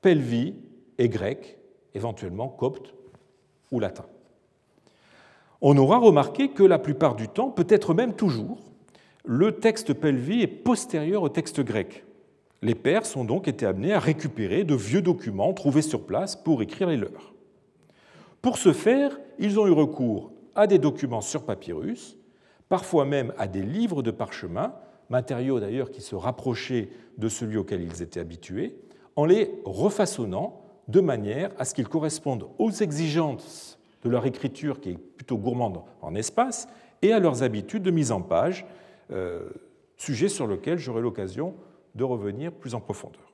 [0.00, 0.54] pelvi
[0.98, 1.58] et grec,
[1.94, 2.94] éventuellement copte
[3.70, 4.06] ou latin.
[5.60, 8.58] On aura remarqué que la plupart du temps, peut-être même toujours,
[9.24, 12.04] le texte pelvi est postérieur au texte grec,
[12.64, 16.62] les Perses ont donc été amenés à récupérer de vieux documents trouvés sur place pour
[16.62, 17.34] écrire les leurs.
[18.40, 22.16] Pour ce faire, ils ont eu recours à des documents sur papyrus,
[22.68, 24.74] parfois même à des livres de parchemin,
[25.10, 26.88] matériaux d'ailleurs qui se rapprochaient
[27.18, 28.76] de celui auquel ils étaient habitués,
[29.16, 34.90] en les refaçonnant de manière à ce qu'ils correspondent aux exigences de leur écriture qui
[34.90, 36.68] est plutôt gourmande en espace
[37.02, 38.66] et à leurs habitudes de mise en page,
[39.10, 39.50] euh,
[39.96, 41.54] sujet sur lequel j'aurai l'occasion
[41.94, 43.32] de revenir plus en profondeur.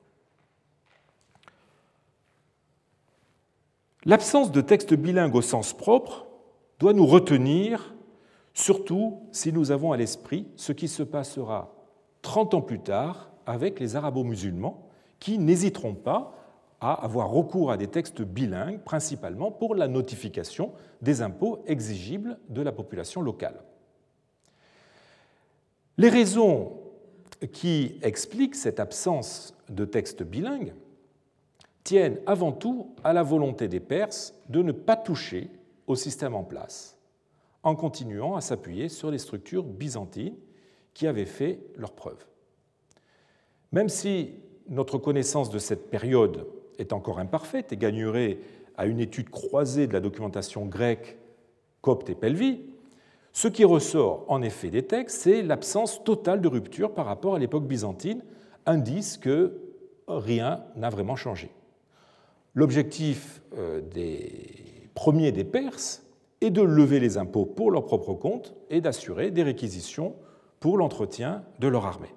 [4.05, 6.27] L'absence de texte bilingue au sens propre
[6.81, 7.93] doit nous retenir,
[8.55, 11.75] surtout si nous avons à l'esprit ce qui se passera
[12.23, 14.89] 30 ans plus tard avec les arabo-musulmans,
[15.19, 16.33] qui n'hésiteront pas
[16.79, 20.71] à avoir recours à des textes bilingues, principalement pour la notification
[21.03, 23.61] des impôts exigibles de la population locale.
[25.99, 26.71] Les raisons
[27.51, 30.73] qui expliquent cette absence de texte bilingue
[31.83, 35.51] tiennent avant tout à la volonté des Perses de ne pas toucher
[35.87, 36.97] au système en place,
[37.63, 40.37] en continuant à s'appuyer sur les structures byzantines
[40.93, 42.25] qui avaient fait leurs preuves.
[43.71, 44.35] Même si
[44.67, 48.39] notre connaissance de cette période est encore imparfaite et gagnerait
[48.77, 51.17] à une étude croisée de la documentation grecque,
[51.81, 52.61] copte et pelvi,
[53.33, 57.39] ce qui ressort en effet des textes, c'est l'absence totale de rupture par rapport à
[57.39, 58.23] l'époque byzantine,
[58.65, 59.61] indice que
[60.07, 61.49] rien n'a vraiment changé.
[62.53, 66.03] L'objectif euh, des premiers des Perses
[66.41, 70.15] est de lever les impôts pour leur propre compte et d'assurer des réquisitions
[70.59, 72.13] pour l'entretien de leur armée.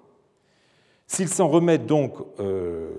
[1.06, 2.90] S'ils s'en remettent donc euh,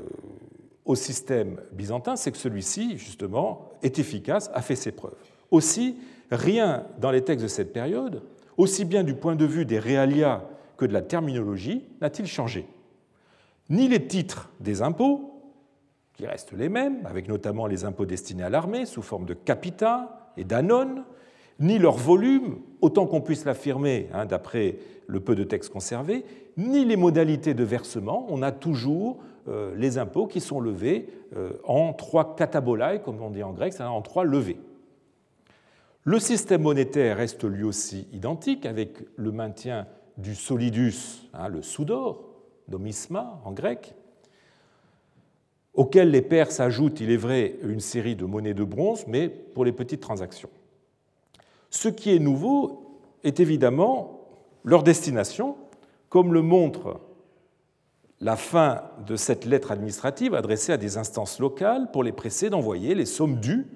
[0.86, 5.16] au système byzantin, c'est que celui-ci, justement, est efficace, a fait ses preuves.
[5.52, 5.98] Aussi,
[6.32, 8.22] rien dans les textes de cette période,
[8.58, 12.68] aussi bien du point de vue des réalia que de la terminologie, n'a-t-il changé.
[13.70, 15.35] Ni les titres des impôts,
[16.16, 20.32] qui restent les mêmes, avec notamment les impôts destinés à l'armée sous forme de capita
[20.38, 21.04] et d'anone,
[21.60, 26.26] ni leur volume, autant qu'on puisse l'affirmer hein, d'après le peu de textes conservés,
[26.58, 28.26] ni les modalités de versement.
[28.30, 33.30] On a toujours euh, les impôts qui sont levés euh, en trois katabolai, comme on
[33.30, 34.58] dit en grec, c'est-à-dire en trois levées.
[36.04, 42.26] Le système monétaire reste lui aussi identique avec le maintien du solidus, hein, le soudor,
[42.68, 43.96] nomisma en grec,
[45.76, 49.66] auquel les Perses ajoutent, il est vrai, une série de monnaies de bronze, mais pour
[49.66, 50.50] les petites transactions.
[51.70, 54.22] Ce qui est nouveau est évidemment
[54.64, 55.58] leur destination,
[56.10, 57.02] comme le montre
[58.22, 62.96] la fin de cette lettre administrative adressée à des instances locales pour les presser d'envoyer
[62.96, 63.68] les sommes dues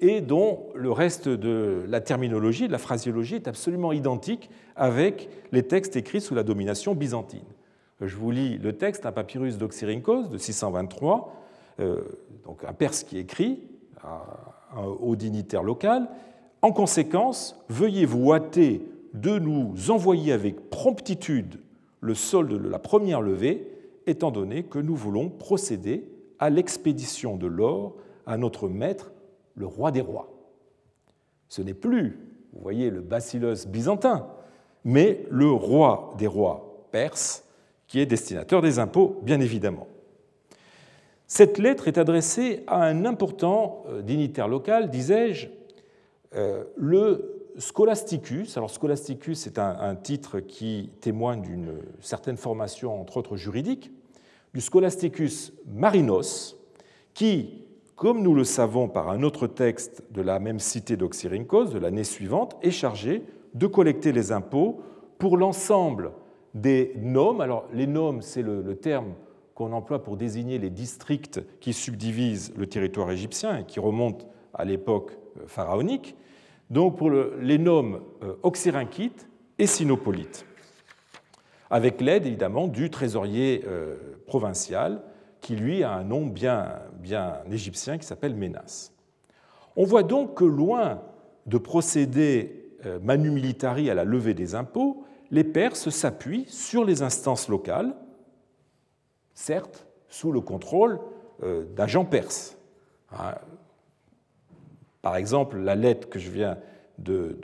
[0.00, 5.62] et dont le reste de la terminologie, de la phraséologie est absolument identique avec les
[5.62, 7.40] textes écrits sous la domination byzantine.
[8.00, 11.37] Je vous lis le texte, un papyrus d'Oxyrhynchos de 623, euh,
[11.78, 13.62] donc un perse qui écrit
[15.00, 16.08] haut dignitaire local.
[16.62, 21.60] En conséquence, veuillez vous hâter de nous envoyer avec promptitude
[22.00, 23.70] le solde de la première levée,
[24.06, 29.12] étant donné que nous voulons procéder à l'expédition de l'or à notre maître,
[29.54, 30.32] le roi des rois.
[31.48, 32.18] Ce n'est plus,
[32.52, 34.28] vous voyez, le bacillus byzantin,
[34.84, 37.44] mais le roi des rois perse,
[37.86, 39.86] qui est destinateur des impôts, bien évidemment.
[41.30, 45.48] Cette lettre est adressée à un important euh, dignitaire local, disais-je,
[46.34, 48.56] euh, le Scholasticus.
[48.56, 53.92] Alors Scholasticus est un, titre qui témoigne d'une certaine formation, entre autres juridique,
[54.54, 56.56] du Scholasticus Marinos,
[57.12, 61.78] qui, comme nous le savons par un autre texte de la même cité d'Oxyrhynchos de
[61.78, 64.80] l'année suivante, est chargé de collecter les impôts
[65.18, 66.12] pour l'ensemble
[66.54, 67.40] des noms.
[67.40, 69.12] Alors les noms, c'est le, terme
[69.58, 74.64] qu'on emploie pour désigner les districts qui subdivisent le territoire égyptien et qui remontent à
[74.64, 76.14] l'époque euh, pharaonique.
[76.70, 80.46] Donc pour les noms euh, oxyrhynchites et sinopolites,
[81.70, 83.96] avec l'aide évidemment du trésorier euh,
[84.28, 85.02] provincial
[85.40, 88.92] qui lui a un nom bien, bien égyptien qui s'appelle Ménas.
[89.74, 91.02] On voit donc que loin
[91.46, 97.48] de procéder manu militari à la levée des impôts, les Perses s'appuient sur les instances
[97.48, 97.96] locales,
[99.38, 100.98] certes sous le contrôle
[101.42, 102.58] euh, d'agents perses.
[103.12, 103.34] Hein.
[105.00, 106.58] Par exemple, la lettre que je viens
[106.98, 107.38] de,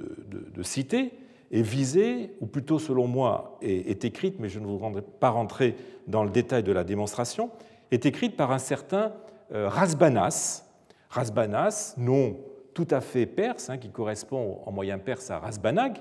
[0.63, 1.13] citer
[1.53, 5.77] est visée, ou plutôt selon moi est, écrite, mais je ne voudrais pas rentrer
[6.09, 7.51] dans le détail de la démonstration,
[7.93, 9.13] est écrite par un certain
[9.53, 10.65] euh, Rasbanas.
[11.11, 12.37] Rasbanas, nom
[12.75, 15.99] tout à fait perse, hein, qui correspond en moyen perse à Rasbanag,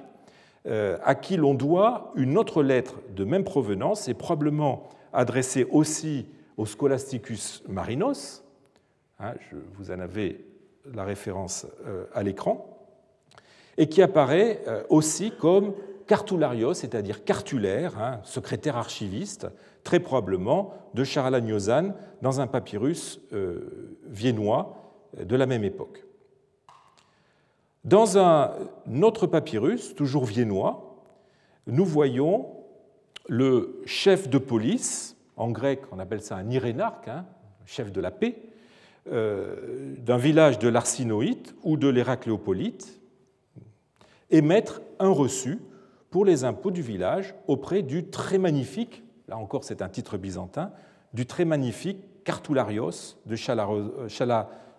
[0.65, 6.26] à qui l'on doit une autre lettre de même provenance et probablement adressée aussi
[6.58, 8.43] au Scholasticus Marinos.
[9.19, 10.41] Hein, je vous en avais
[10.93, 12.67] la référence euh, à l'écran,
[13.78, 15.73] et qui apparaît euh, aussi comme
[16.08, 19.47] cartularios, c'est-à-dire cartulaire, hein, secrétaire archiviste,
[19.84, 23.19] très probablement de Charalagnozan dans un papyrus
[24.06, 24.76] viennois
[25.17, 26.06] de la même époque.
[27.84, 28.54] Dans un
[29.02, 30.96] autre papyrus, toujours viennois,
[31.67, 32.48] nous voyons
[33.28, 37.26] le chef de police, en grec on appelle ça un irénarque, hein,
[37.65, 38.38] chef de la paix,
[39.12, 43.02] euh, d'un village de l'Arsinoïte ou de l'Héracléopolite,
[44.30, 45.60] émettre un reçu
[46.10, 50.72] pour les impôts du village auprès du très magnifique, là encore c'est un titre byzantin,
[51.13, 53.36] du très magnifique Cartularios de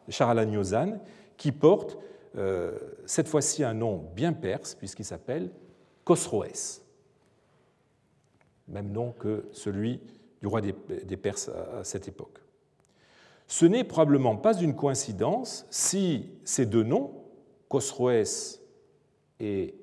[0.09, 1.01] Charalagnozan,
[1.37, 1.99] qui porte
[2.37, 5.51] euh, cette fois-ci un nom bien perse, puisqu'il s'appelle
[6.05, 6.83] Khosroès,
[8.69, 10.01] même nom que celui
[10.41, 12.39] du roi des Perses à cette époque.
[13.47, 17.13] Ce n'est probablement pas une coïncidence si ces deux noms,
[17.69, 18.61] Khosroès
[19.41, 19.75] et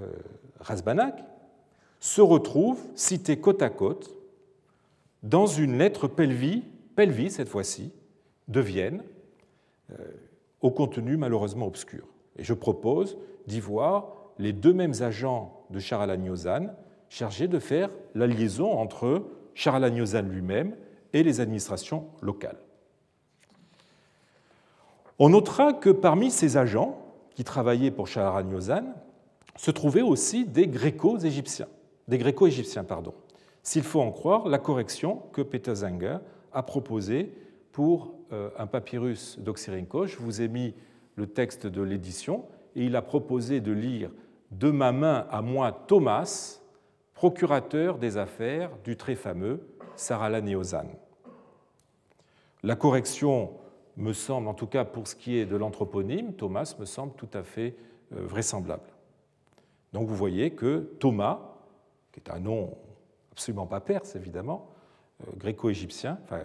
[0.00, 0.12] euh,
[0.60, 1.24] Razbanak,
[2.00, 4.14] se retrouvent cités côte à côte
[5.22, 6.62] dans une lettre Pelvi,
[6.94, 7.92] Pelvi cette fois-ci,
[8.48, 9.02] de Vienne,
[9.90, 9.94] euh,
[10.60, 12.06] au contenu malheureusement obscur.
[12.36, 13.16] Et je propose
[13.46, 16.68] d'y voir les deux mêmes agents de Charalagnozan
[17.08, 20.76] chargés de faire la liaison entre Charalagnozan lui-même
[21.12, 22.58] et les administrations locales.
[25.18, 26.98] On notera que parmi ces agents
[27.34, 28.84] qui travaillaient pour Charalagnozan
[29.56, 31.68] se trouvaient aussi des gréco-égyptiens,
[32.08, 33.14] des gréco-égyptiens, pardon,
[33.62, 36.18] s'il faut en croire la correction que Peter Zanger
[36.52, 37.32] a proposée
[37.76, 40.06] pour euh, un papyrus d'Oxyrhynchos.
[40.06, 40.72] Je vous ai mis
[41.16, 44.10] le texte de l'édition et il a proposé de lire
[44.50, 46.62] de ma main à moi Thomas,
[47.12, 49.60] procurateur des affaires du très fameux
[49.94, 50.86] Saralanéozan.
[52.62, 53.52] La correction
[53.98, 57.28] me semble, en tout cas pour ce qui est de l'anthroponyme, Thomas me semble tout
[57.34, 57.76] à fait
[58.14, 58.88] euh, vraisemblable.
[59.92, 61.40] Donc vous voyez que Thomas,
[62.10, 62.78] qui est un nom
[63.32, 64.70] absolument pas perse évidemment,
[65.28, 66.40] euh, gréco-égyptien, enfin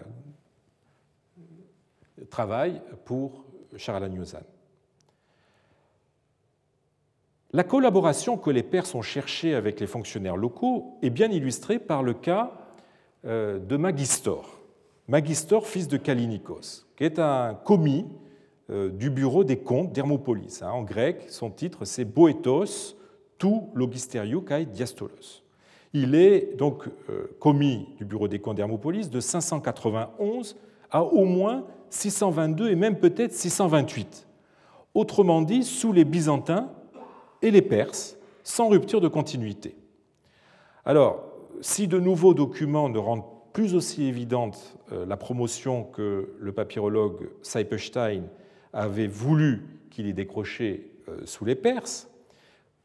[2.30, 3.44] travaille pour
[3.76, 4.40] Charalagnozan.
[7.52, 12.02] La collaboration que les Perses ont cherchée avec les fonctionnaires locaux est bien illustrée par
[12.02, 12.52] le cas
[13.26, 14.58] euh, de Magistor.
[15.06, 18.06] Magistor, fils de Kalinikos, qui est un commis
[18.70, 20.62] euh, du bureau des comptes d'Hermopolis.
[20.62, 20.70] Hein.
[20.70, 22.96] En grec, son titre, c'est Boetos
[23.36, 25.42] tou logisteriou kai diastolos.
[25.92, 30.56] Il est donc euh, commis du bureau des comptes d'Hermopolis de 591
[30.90, 34.26] à au moins 622 et même peut-être 628.
[34.94, 36.70] Autrement dit, sous les Byzantins
[37.42, 39.76] et les Perses, sans rupture de continuité.
[40.84, 41.24] Alors,
[41.60, 47.30] si de nouveaux documents ne rendent plus aussi évidente euh, la promotion que le papyrologue
[47.42, 48.22] Seipestein
[48.72, 52.08] avait voulu qu'il ait décroché euh, sous les Perses,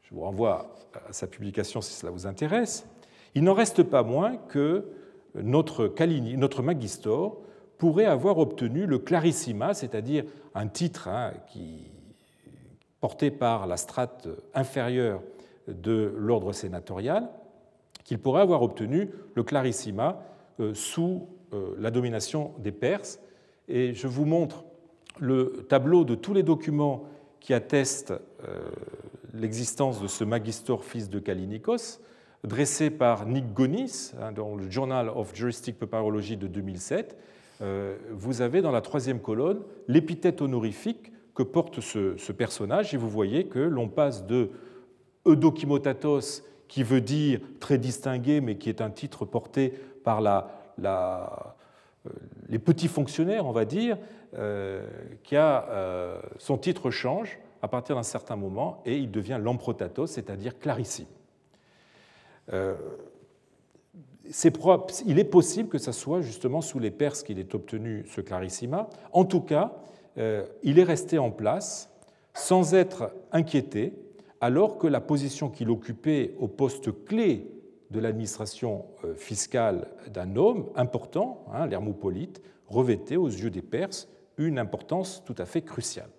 [0.02, 0.74] je vous renvoie
[1.08, 2.86] à sa publication si cela vous intéresse,
[3.34, 4.84] il n'en reste pas moins que
[5.34, 6.36] notre, Kalini,
[7.78, 10.24] pourrait avoir obtenu le Clarissima, c'est-à-dire
[10.54, 11.86] un titre hein, qui,
[13.00, 15.22] porté par la strate inférieure
[15.68, 17.28] de l'ordre sénatorial,
[18.04, 20.22] qu'il pourrait avoir obtenu le Clarissima
[20.60, 23.20] euh, sous euh, la domination des Perses.
[23.68, 24.64] Et je vous montre
[25.20, 27.04] le tableau de tous les documents
[27.40, 28.70] qui attestent euh,
[29.34, 32.00] l'existence de ce Magistor fils de Kalinikos,
[32.44, 37.16] dressé par Nick Gonis hein, dans le Journal of Juristic Papyrology de 2007.
[37.60, 43.46] Vous avez dans la troisième colonne l'épithète honorifique que porte ce, personnage, et vous voyez
[43.46, 44.50] que l'on passe de
[45.24, 50.20] Eudokimotatos, qui veut dire très distingué, mais qui est un titre porté par
[50.84, 51.22] euh,
[52.48, 53.98] les petits fonctionnaires, on va dire,
[54.34, 54.84] euh,
[55.32, 61.06] euh, son titre change à partir d'un certain moment et il devient l'emprotatos, c'est-à-dire clarissime.
[65.06, 68.88] Il est possible que ce soit justement sous les Perses qu'il ait obtenu ce clarissima.
[69.12, 69.72] En tout cas,
[70.62, 71.90] il est resté en place
[72.34, 73.94] sans être inquiété,
[74.40, 77.50] alors que la position qu'il occupait au poste clé
[77.90, 84.58] de l'administration euh, fiscale d'un homme important, hein, l'hermopolite, revêtait aux yeux des Perses une
[84.58, 86.10] importance tout à fait cruciale.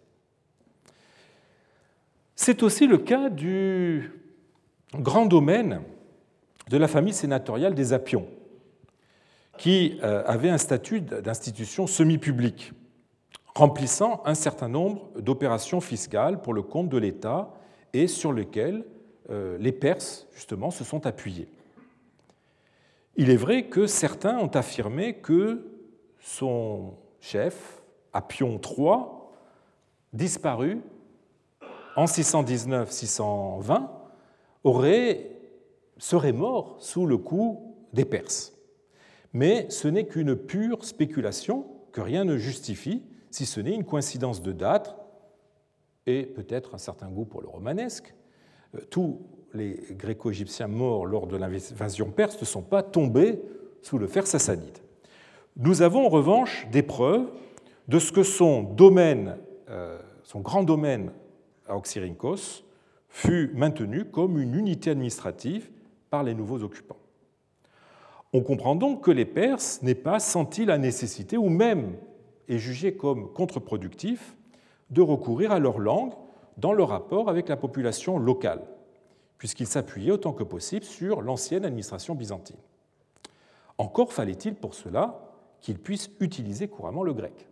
[2.36, 4.12] C'est aussi le cas du
[4.96, 5.82] grand domaine
[6.70, 8.28] de la famille sénatoriale des Apions,
[9.58, 12.74] qui euh, avait un statut d'institution semi-publique,
[13.56, 17.52] remplissant un certain nombre d'opérations fiscales pour le compte de l'État
[17.94, 18.86] et sur lesquelles
[19.32, 21.50] euh, les Perses, justement, se sont appuyés.
[23.16, 25.66] Il est vrai que certains ont affirmé que
[26.20, 27.82] son chef,
[28.14, 29.06] Apion III,
[30.14, 30.82] disparu
[31.96, 33.88] en 619-620,
[34.64, 35.39] aurait,
[36.00, 38.54] serait mort sous le coup des Perses.
[39.34, 44.42] Mais ce n'est qu'une pure spéculation que rien ne justifie, si ce n'est une coïncidence
[44.42, 44.96] de date
[46.08, 48.16] et peut-être un certain goût pour le romanesque.
[48.76, 49.22] Euh, tout
[49.54, 53.42] les gréco-égyptiens morts lors de l'invasion perse ne sont pas tombés
[53.82, 54.78] sous le fer sassanide.
[55.58, 57.32] Nous avons en revanche des preuves
[57.88, 59.38] de ce que son domaine,
[59.70, 61.12] euh, son grand domaine
[61.68, 62.64] à Oxyrhynchos,
[63.10, 65.70] fut maintenu comme une unité administrative
[66.10, 66.98] par les nouveaux occupants.
[68.34, 71.96] On comprend donc que les Perses n'aient pas senti la nécessité, ou même
[72.48, 74.36] est jugé comme contre-productif,
[74.90, 76.14] de recourir à leur langue
[76.58, 78.62] dans leur rapport avec la population locale
[79.40, 82.58] puisqu'il s'appuyait autant que possible sur l'ancienne administration byzantine.
[83.80, 85.32] Encore fallait-il pour cela
[85.62, 87.48] qu'il puisse utiliser couramment le grec.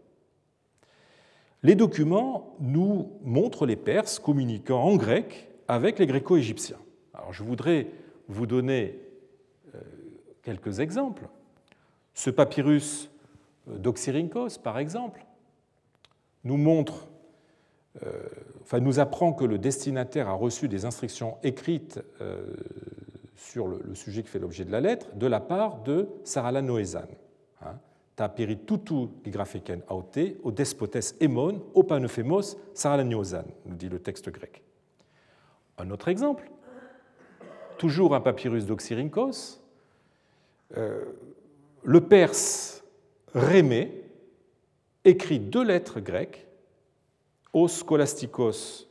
[1.64, 6.78] Les documents nous montrent les Perses communiquant en grec avec les Gréco-Égyptiens.
[7.14, 7.88] Alors je voudrais
[8.28, 9.00] vous donner
[9.76, 9.80] euh,
[10.44, 11.28] quelques exemples.
[12.14, 13.10] Ce papyrus
[13.68, 15.26] d'Oxyrhynchos, par exemple,
[16.44, 17.08] nous montre
[18.06, 18.12] euh,
[18.62, 22.54] enfin, nous apprend que le destinataire a reçu des instructions écrites euh,
[23.36, 27.08] sur le, sujet qui fait l'objet de la lettre de la part de Sarala Noézan.
[27.62, 27.80] Hein.
[28.16, 34.30] Ta tutu digraphiken aote, o despotes emon, o panephemos Sarala Noézan, nous dit le texte
[34.30, 34.62] grec.
[35.78, 36.50] Un autre exemple,
[37.78, 39.62] toujours un papyrus d'Oxyrhynchos,
[40.76, 41.06] euh,
[41.84, 42.84] le perse
[43.34, 44.04] Rémé
[45.06, 46.48] écrit deux lettres grecques
[47.54, 48.88] O scholasticos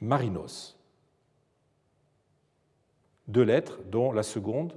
[0.00, 0.76] marinos.
[3.28, 4.74] Deux lettres dont la seconde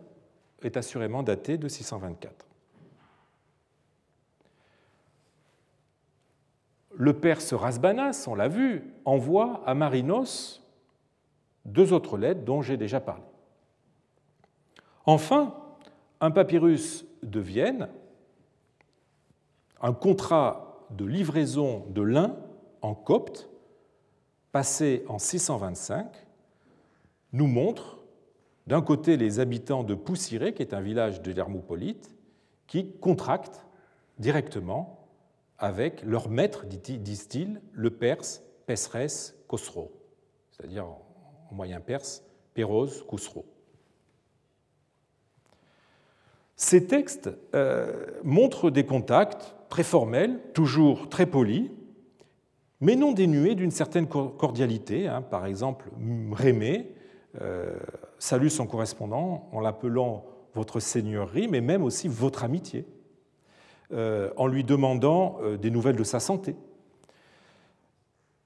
[0.62, 2.46] est assurément datée de 624.
[6.96, 10.64] Le perse Rasbanas, on l'a vu, envoie à Marinos
[11.66, 13.24] deux autres lettres dont j'ai déjà parlé.
[15.10, 15.56] Enfin,
[16.20, 17.88] un papyrus de Vienne,
[19.82, 22.36] un contrat de livraison de lin
[22.82, 23.50] en copte,
[24.52, 26.08] passé en 625,
[27.32, 28.00] nous montre
[28.68, 32.14] d'un côté les habitants de Poussiré, qui est un village de l'Hermopolite,
[32.68, 33.66] qui contractent
[34.20, 35.08] directement
[35.58, 39.90] avec leur maître, disent-ils, le perse Pesres Khosro,
[40.52, 43.46] c'est-à-dire en moyen perse, Péroz Khosro.
[46.58, 51.70] Ces textes euh, montrent des contacts très formels, toujours très polis,
[52.82, 55.08] mais non dénués d'une certaine cordialité.
[55.08, 55.22] Hein.
[55.22, 55.86] Par exemple,
[56.32, 56.92] Rémé
[57.42, 57.78] euh,
[58.18, 62.88] salue son correspondant en l'appelant votre seigneurie, mais même aussi votre amitié,
[63.94, 66.56] euh, en lui demandant des nouvelles de sa santé.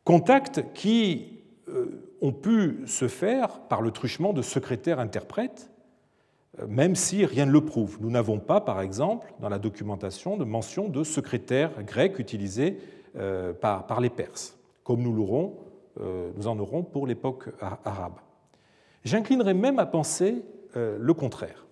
[0.03, 1.39] Contacts qui
[2.21, 5.70] ont pu se faire par le truchement de secrétaires-interprètes
[6.67, 7.97] même si rien ne le prouve.
[8.01, 12.77] Nous n'avons pas, par exemple, dans la documentation, de mention de secrétaire grec utilisé
[13.15, 15.55] euh, par, les Perses, comme nous,
[15.99, 17.49] euh, en aurons pour l'époque
[17.85, 18.19] arabe.
[19.03, 20.43] J'inclinerai même à penser
[20.77, 21.65] euh, le contraire.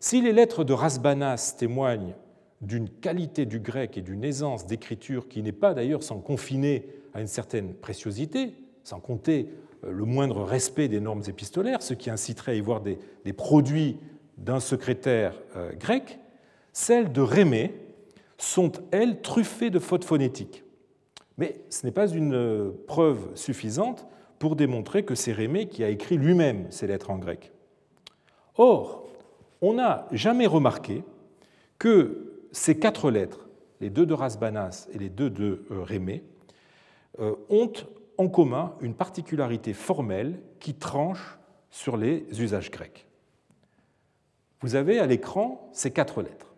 [0.00, 2.14] Si les lettres de Rasbanas témoignent
[2.60, 7.20] d'une qualité du grec et d'une aisance d'écriture qui n'est pas d'ailleurs sans confiner à
[7.20, 8.54] une certaine préciosité,
[8.84, 12.80] sans compter euh, le moindre respect des normes épistolaires, ce qui inciterait à y voir
[12.80, 12.98] des,
[13.32, 13.98] produits
[14.36, 16.18] d'un secrétaire euh, grec,
[16.72, 17.74] celles de Rémé
[18.38, 20.64] sont, elles, truffées de fautes phonétiques.
[21.36, 24.06] Mais ce n'est pas une euh, preuve suffisante
[24.38, 27.52] pour démontrer que c'est Rémé qui a écrit lui-même ces lettres en grec.
[28.56, 29.08] Or,
[29.60, 31.02] on n'a jamais remarqué
[31.78, 33.48] que ces quatre lettres,
[33.80, 36.22] les deux de Rasbanas et les deux de Rémé,
[37.48, 37.72] ont
[38.18, 41.38] en commun une particularité formelle qui tranche
[41.70, 43.06] sur les usages grecs.
[44.60, 46.54] Vous avez à l'écran ces quatre lettres.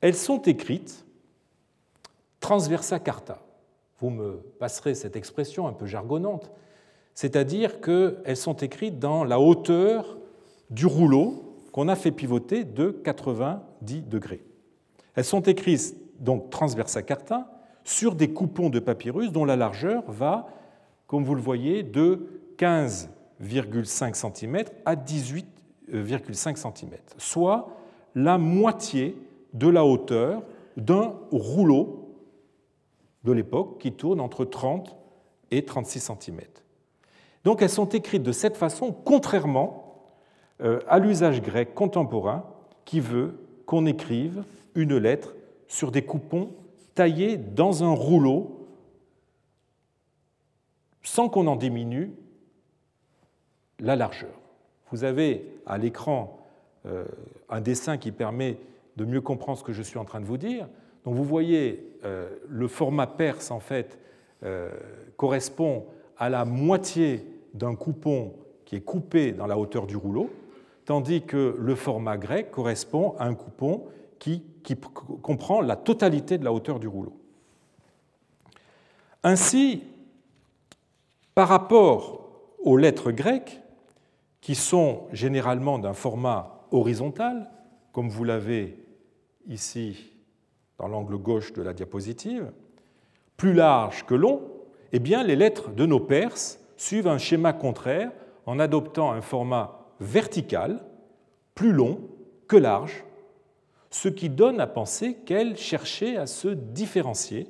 [0.00, 1.04] Elles sont écrites
[2.44, 3.38] transversa carta.
[4.00, 6.50] Vous me passerez cette expression un peu jargonnante,
[7.14, 10.18] c'est-à-dire qu'elles sont écrites dans la hauteur
[10.68, 14.44] du rouleau qu'on a fait pivoter de 90 degrés.
[15.14, 17.53] Elles sont écrites donc transversa carta,
[17.84, 20.48] sur des coupons de papyrus dont la largeur va,
[21.06, 22.26] comme vous le voyez, de
[22.58, 27.68] 15,5 cm à 18,5 cm, soit
[28.14, 29.16] la moitié
[29.52, 30.42] de la hauteur
[30.76, 32.16] d'un rouleau
[33.24, 34.96] de l'époque qui tourne entre 30
[35.50, 36.40] et 36 cm.
[37.44, 40.08] Donc elles sont écrites de cette façon, contrairement
[40.62, 42.44] euh, à l'usage grec contemporain
[42.84, 45.34] qui veut qu'on écrive une lettre
[45.68, 46.50] sur des coupons
[46.94, 48.68] taillé dans un rouleau
[51.02, 52.12] sans qu'on en diminue
[53.78, 54.32] la largeur.
[54.90, 56.38] Vous avez à l'écran
[56.86, 57.04] euh,
[57.48, 58.58] un dessin qui permet
[58.96, 60.68] de mieux comprendre ce que je suis en train de vous dire.
[61.04, 63.98] Donc vous voyez, euh, le format perse en fait
[64.44, 64.70] euh,
[65.16, 65.86] correspond
[66.16, 68.34] à la moitié d'un coupon
[68.64, 70.30] qui est coupé dans la hauteur du rouleau,
[70.84, 73.84] tandis que le format grec correspond à un coupon
[74.18, 74.42] qui,
[75.22, 77.12] comprend la totalité de la hauteur du rouleau.
[79.22, 79.82] Ainsi,
[81.34, 82.28] par rapport
[82.62, 83.60] aux lettres grecques,
[84.40, 87.50] qui sont généralement d'un format horizontal,
[87.92, 88.78] comme vous l'avez
[89.46, 90.12] ici
[90.78, 92.52] dans l'angle gauche de la diapositive,
[93.36, 94.42] plus large que long,
[94.92, 98.12] eh bien, les lettres de nos Perses suivent un schéma contraire
[98.46, 100.84] en adoptant un format vertical,
[101.54, 102.00] plus long
[102.46, 103.04] que large,
[103.94, 107.46] ce qui donne à penser qu'elle cherchait à se différencier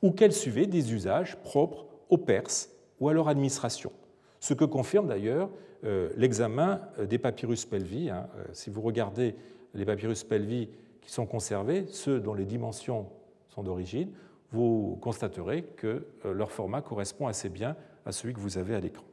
[0.00, 2.70] ou qu'elle suivait des usages propres aux Perses
[3.00, 3.90] ou à leur administration.
[4.38, 5.50] Ce que confirme d'ailleurs
[5.82, 8.10] euh, l'examen euh, des papyrus pelvi.
[8.10, 8.28] Hein.
[8.36, 9.34] Euh, si vous regardez
[9.74, 10.68] les papyrus pelvi
[11.00, 13.08] qui sont conservés, ceux dont les dimensions
[13.48, 14.12] sont d'origine,
[14.52, 17.74] vous constaterez que leur format correspond assez bien
[18.06, 19.04] à celui que vous avez à l'écran.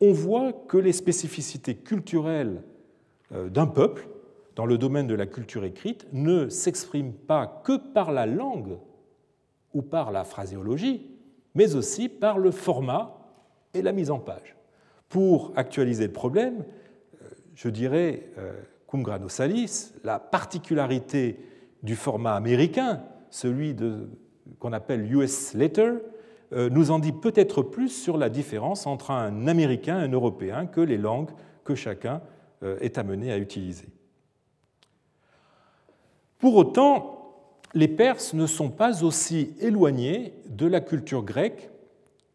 [0.00, 2.62] On voit que les spécificités culturelles
[3.30, 4.08] d'un peuple
[4.56, 8.78] dans le domaine de la culture écrite ne s'exprime pas que par la langue
[9.72, 11.06] ou par la phraséologie,
[11.54, 13.16] mais aussi par le format
[13.74, 14.56] et la mise en page.
[15.08, 16.64] Pour actualiser le problème,
[17.22, 18.52] euh, je dirais, euh,
[18.86, 21.38] cum grano salis, la particularité
[21.82, 23.76] du format américain, celui
[24.58, 25.92] qu'on appelle US Letter,
[26.52, 30.66] euh, nous en dit peut-être plus sur la différence entre un Américain et un Européen
[30.66, 31.30] que les langues
[31.64, 32.20] que chacun
[32.80, 33.86] est amené à utiliser.
[36.40, 37.20] Pour autant,
[37.74, 41.70] les Perses ne sont pas aussi éloignés de la culture grecque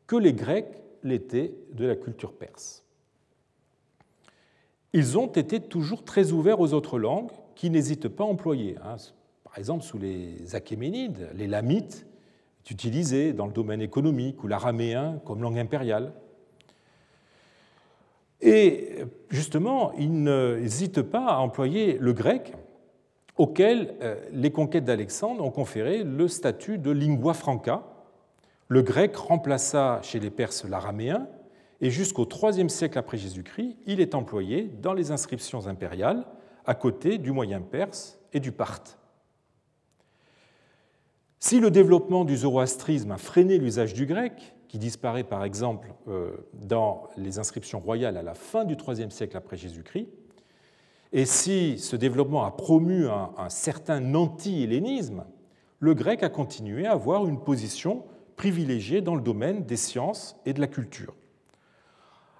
[0.07, 2.83] que les Grecs l'étaient de la culture perse.
[4.93, 8.77] Ils ont été toujours très ouverts aux autres langues qui n'hésitent pas à employer.
[8.83, 8.95] Hein.
[9.43, 12.05] Par exemple, sous les Achéménides, les lamites
[12.63, 16.13] est utilisé dans le domaine économique ou l'araméen comme langue impériale.
[18.39, 18.99] Et
[19.29, 22.53] justement, il n'hésite pas à employer le grec,
[23.37, 27.83] auquel euh, les conquêtes d'Alexandre ont conféré le statut de lingua franca.
[28.67, 31.27] Le grec remplaça chez les Perses l'araméen,
[31.81, 36.25] et jusqu'au IIIe siècle après Jésus-Christ, il est employé dans les inscriptions impériales
[36.65, 38.97] à côté du moyen perse et du parthe.
[41.39, 46.31] Si le développement du zoroastrisme a freiné l'usage du grec, qui disparaît par exemple euh,
[46.53, 50.07] dans les inscriptions royales à la fin du IIIe siècle après Jésus-Christ,
[51.11, 55.25] et si ce développement a promu un, certain anti-hellénisme,
[55.79, 58.03] le grec a continué à avoir une position
[58.35, 61.13] privilégiée dans le domaine des sciences et de la culture.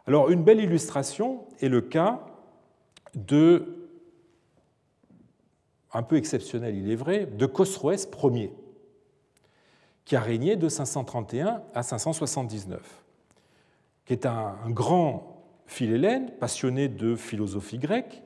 [0.07, 2.25] Alors une belle illustration est le cas
[3.13, 3.87] de,
[5.93, 8.51] un peu exceptionnel il est vrai, de Khosroès Ier
[10.05, 13.03] qui a régné de 531 à 579,
[14.05, 15.31] qui est un, grand
[15.65, 18.21] philélène passionné de philosophie grecque,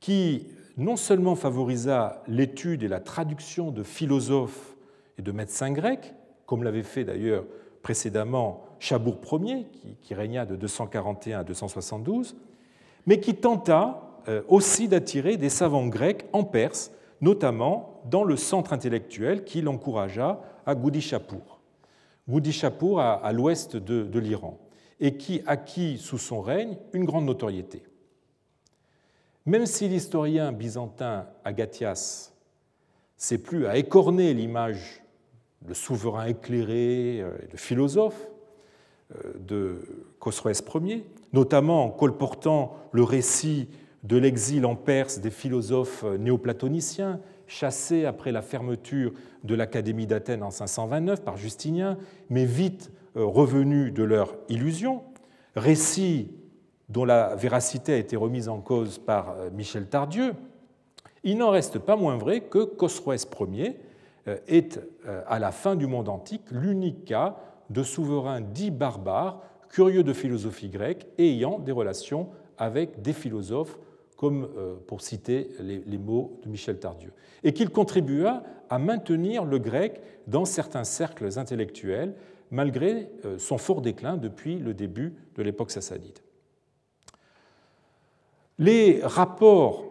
[0.00, 4.76] qui non seulement favorisa l'étude et la traduction de philosophes
[5.18, 7.44] et de médecins grecs, comme l'avait fait d'ailleurs
[7.82, 9.66] précédemment Chabour Ier,
[10.02, 12.36] qui, régna de 241 à 272,
[13.06, 16.90] mais qui tenta euh, aussi d'attirer des savants grecs en Perse,
[17.20, 21.60] notamment dans le centre intellectuel qui l'encouragea à Goudishapur.
[22.28, 24.58] Goudishapur à, l'ouest de, l'Iran,
[24.98, 27.84] et qui acquit sous son règne une grande notoriété.
[29.46, 32.34] Même si l'historien byzantin Agathias
[33.16, 35.02] s'est plus à écorner l'image
[35.62, 38.28] de souverain éclairé euh, et de philosophe
[39.14, 39.78] euh, de
[40.18, 43.68] Khosroès Ier, notamment en colportant le récit
[44.02, 49.12] de l'exil en Perse des philosophes néoplatoniciens chassés après la fermeture
[49.44, 51.96] de l'Académie d'Athènes en 529 par Justinien,
[52.30, 55.02] mais vite euh, revenus de leur illusion,
[55.54, 56.30] récit
[56.88, 60.34] dont la véracité a été remise en cause par euh, Michel Tardieu,
[61.24, 63.76] il n'en reste pas moins vrai que Khosroès Ier
[64.28, 64.80] euh, est,
[65.26, 67.36] à la fin du monde antique, l'unique cas
[67.70, 72.28] de souverain dit barbare, curieux de philosophie grecque ayant des relations
[72.58, 73.78] avec des philosophes
[74.16, 77.12] comme euh, pour citer les, mots de Michel Tardieu,
[77.44, 82.14] et qu'il contribua à maintenir le grec dans certains cercles intellectuels,
[82.50, 86.18] malgré euh, son fort déclin depuis le début de l'époque sassanide.
[88.58, 89.84] Les rapports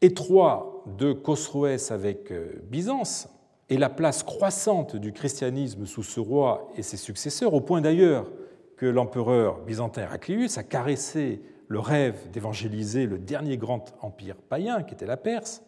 [0.00, 3.28] étroits de Khosroès avec euh, Byzance
[3.68, 8.30] et la place croissante du christianisme sous ce roi et ses successeurs, au point d'ailleurs
[8.76, 14.94] que l'empereur byzantin Héraclius a caressé le rêve d'évangéliser le dernier grand empire païen, qui
[14.94, 15.62] était la Perse,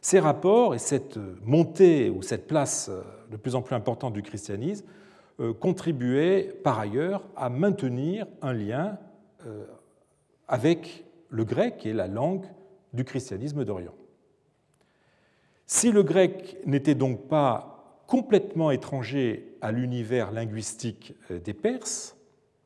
[0.00, 4.22] ces rapports et cette montée ou cette place euh, de plus en plus importante du
[4.22, 4.84] christianisme
[5.40, 8.98] euh, contribuaient par ailleurs à maintenir un lien
[9.46, 9.64] euh,
[10.46, 11.03] avec
[11.34, 12.46] le grec, est la langue
[12.92, 13.94] du christianisme d'Orient.
[15.66, 22.16] Si le grec n'était donc pas complètement étranger à l'univers linguistique des Perses,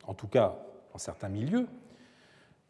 [0.07, 0.59] en tout cas
[0.93, 1.67] dans certains milieux,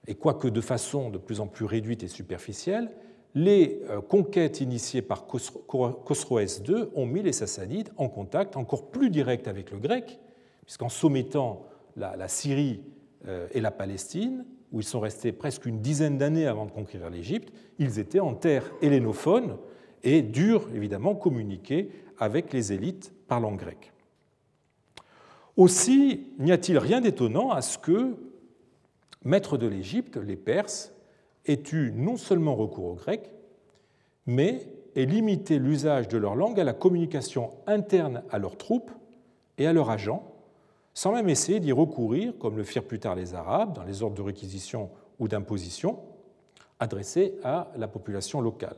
[0.07, 2.93] et quoique de façon de plus en plus réduite et superficielle,
[3.35, 9.11] les euh, conquêtes initiées par Khosroès II ont mis les Sassanides en contact encore plus
[9.11, 10.21] direct avec le grec,
[10.63, 12.83] puisqu'en soumettant la, Syrie
[13.27, 17.11] euh, et la Palestine, où ils sont restés presque une dizaine d'années avant de conquérir
[17.11, 19.57] l'Égypte, ils étaient en terre hellénophone
[20.03, 23.93] et durent évidemment communiquer avec les élites parlant grec.
[25.57, 28.17] Aussi, n'y a-t-il rien d'étonnant à ce que
[29.25, 30.93] maîtres de l'Égypte, les Perses,
[31.47, 33.33] aient eu non seulement recours au grec,
[34.27, 38.91] mais aient limité l'usage de leur langue à la communication interne à leurs troupes
[39.57, 40.38] et à leurs agents,
[40.99, 44.17] sans même essayer d'y recourir, comme le firent plus tard les Arabes, dans les ordres
[44.17, 44.91] de réquisition
[45.21, 46.01] ou d'imposition,
[46.81, 48.75] adressés à la population locale.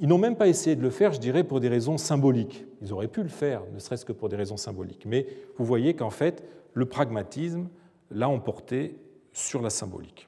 [0.00, 2.64] Ils n'ont même pas essayé de le faire, je dirais, pour des raisons symboliques.
[2.80, 5.04] Ils auraient pu le faire, ne serait-ce que pour des raisons symboliques.
[5.04, 5.26] Mais
[5.58, 6.42] vous voyez qu'en fait,
[6.72, 7.68] le pragmatisme
[8.10, 8.96] l'a emporté
[9.34, 10.26] sur la symbolique.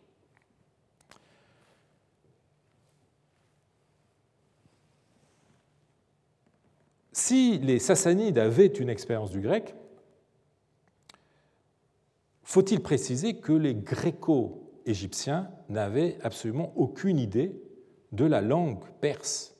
[7.12, 9.74] Si les Sassanides avaient une expérience du grec,
[12.44, 17.60] faut-il préciser que les gréco-égyptiens n'avaient absolument aucune idée
[18.12, 19.56] de la langue perse,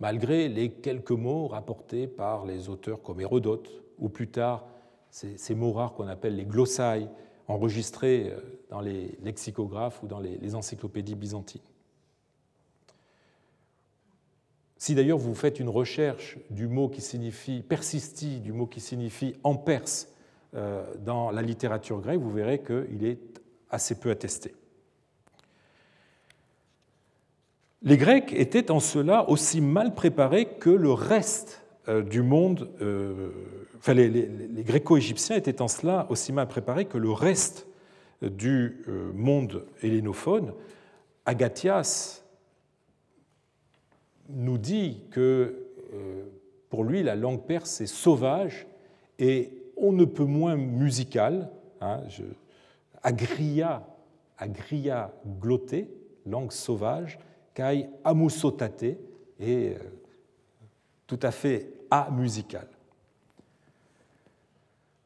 [0.00, 4.66] malgré les quelques mots rapportés par les auteurs comme Hérodote, ou plus tard
[5.10, 7.08] ces, mots rares qu'on appelle les glossailles,
[7.48, 8.40] enregistrés euh,
[8.70, 11.62] dans les lexicographes ou dans les encyclopédies byzantines?
[14.78, 19.34] Si d'ailleurs vous faites une recherche du mot qui signifie persisti, du mot qui signifie
[19.42, 20.08] en perse
[21.04, 23.40] dans la littérature grecque, vous verrez qu'il est
[23.70, 24.54] assez peu attestée.
[27.82, 33.30] Les Grecs étaient en cela aussi mal préparés que le reste euh, du monde, euh,
[33.78, 34.28] enfin les,
[34.64, 37.68] gréco-égyptiens étaient en cela aussi mal préparés que le reste
[38.22, 40.52] du euh, monde hellénophone.
[41.26, 42.24] Agathias
[44.28, 45.62] nous dit que
[46.68, 48.66] pour lui la langue perse est sauvage
[49.20, 51.50] et on ne peut moins musicale,
[51.80, 52.02] hein,
[53.02, 53.86] agria,
[54.38, 55.88] agria glotté,
[56.24, 57.18] langue sauvage,
[57.54, 58.96] kai amusotate,
[59.38, 59.74] et
[61.06, 62.66] tout à fait amusical.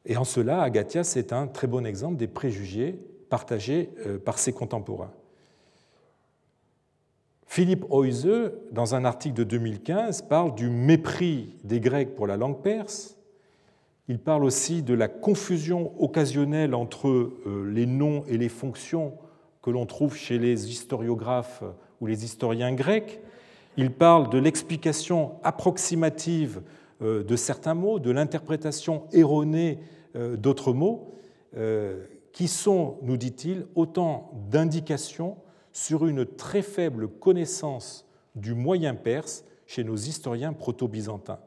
[0.05, 2.97] Et en cela, Agathias est un très bon exemple des préjugés
[3.29, 5.11] partagés euh, par ses contemporains.
[7.45, 12.61] Philippe Heuse, dans un article de 2015, parle du mépris des Grecs pour la langue
[12.61, 13.17] perse.
[14.11, 19.13] Il parle aussi de la confusion occasionnelle entre euh, les noms et les fonctions
[19.61, 21.63] que l'on trouve chez les historiographes
[22.01, 23.21] ou les historiens grecs.
[23.77, 26.61] Il parle de l'explication approximative
[27.01, 29.79] euh, de certains mots, de l'interprétation erronée
[30.17, 31.13] euh, d'autres mots,
[31.55, 32.03] euh,
[32.33, 35.37] qui sont, nous dit-il, autant d'indications
[35.71, 38.05] sur une très faible connaissance
[38.35, 41.39] du moyen perse chez nos historiens proto-byzantins.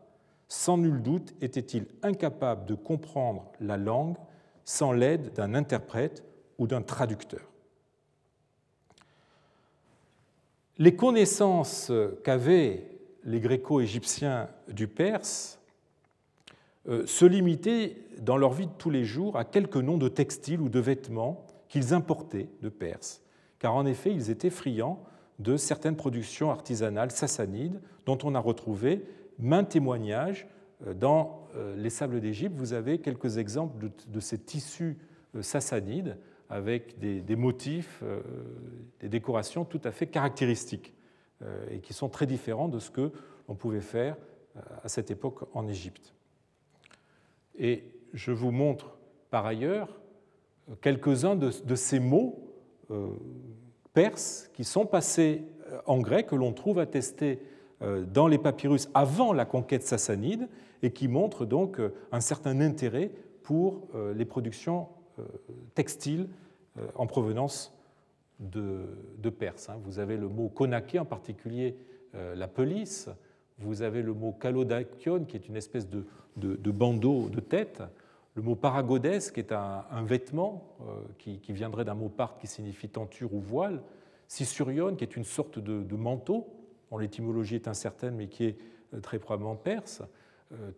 [0.56, 4.16] Sans nul doute était-il incapable de comprendre la langue
[4.64, 6.22] sans l'aide d'un interprète
[6.58, 7.50] ou d'un traducteur.
[10.78, 11.90] Les connaissances
[12.22, 12.86] qu'avaient
[13.24, 15.58] les gréco-égyptiens du perse
[16.88, 20.60] euh, se limitaient dans leur vie de tous les jours à quelques noms de textiles
[20.60, 23.22] ou de vêtements qu'ils importaient de Perse,
[23.58, 25.02] car en effet ils étaient friands
[25.40, 29.04] de certaines productions artisanales sassanides dont on a retrouvé
[29.38, 30.46] maints témoignages
[30.86, 32.56] euh, dans euh, les sables d'Égypte.
[32.56, 34.98] Vous avez quelques exemples de ces tissus
[35.40, 36.16] sassanides
[36.54, 38.20] avec des, motifs, euh,
[39.00, 40.94] des décorations tout à fait caractéristiques
[41.42, 43.12] euh, et qui sont très différents de ce que
[43.48, 44.16] l'on pouvait faire
[44.56, 46.14] euh, à cette époque en Égypte.
[47.58, 48.96] Et je vous montre
[49.30, 50.00] par ailleurs
[50.80, 52.40] quelques-uns de, ces mots
[53.92, 55.44] perses qui sont passés
[55.86, 57.40] en grec, que l'on trouve attestés
[57.80, 60.48] dans les papyrus avant la conquête sassanide
[60.82, 61.80] et qui montrent donc
[62.12, 63.10] un certain intérêt
[63.42, 64.88] pour les productions
[65.74, 66.28] textiles
[66.78, 67.72] euh, en provenance
[68.40, 69.68] de, Perse.
[69.68, 69.78] Hein.
[69.84, 71.76] Vous avez le mot konaké, en particulier
[72.14, 73.08] euh, la pelisse.
[73.58, 76.04] Vous avez le mot kalodakion, qui est une espèce de,
[76.36, 77.82] bandeau de tête.
[78.34, 82.88] Le mot paragodes, qui est un, vêtement euh, qui, viendrait d'un mot part qui signifie
[82.88, 83.80] tenture ou voile.
[84.26, 86.48] Sisurion, qui est une sorte de, manteau,
[86.94, 88.56] dont l'étymologie est incertaine, mais qui est
[89.02, 90.02] très probablement perse.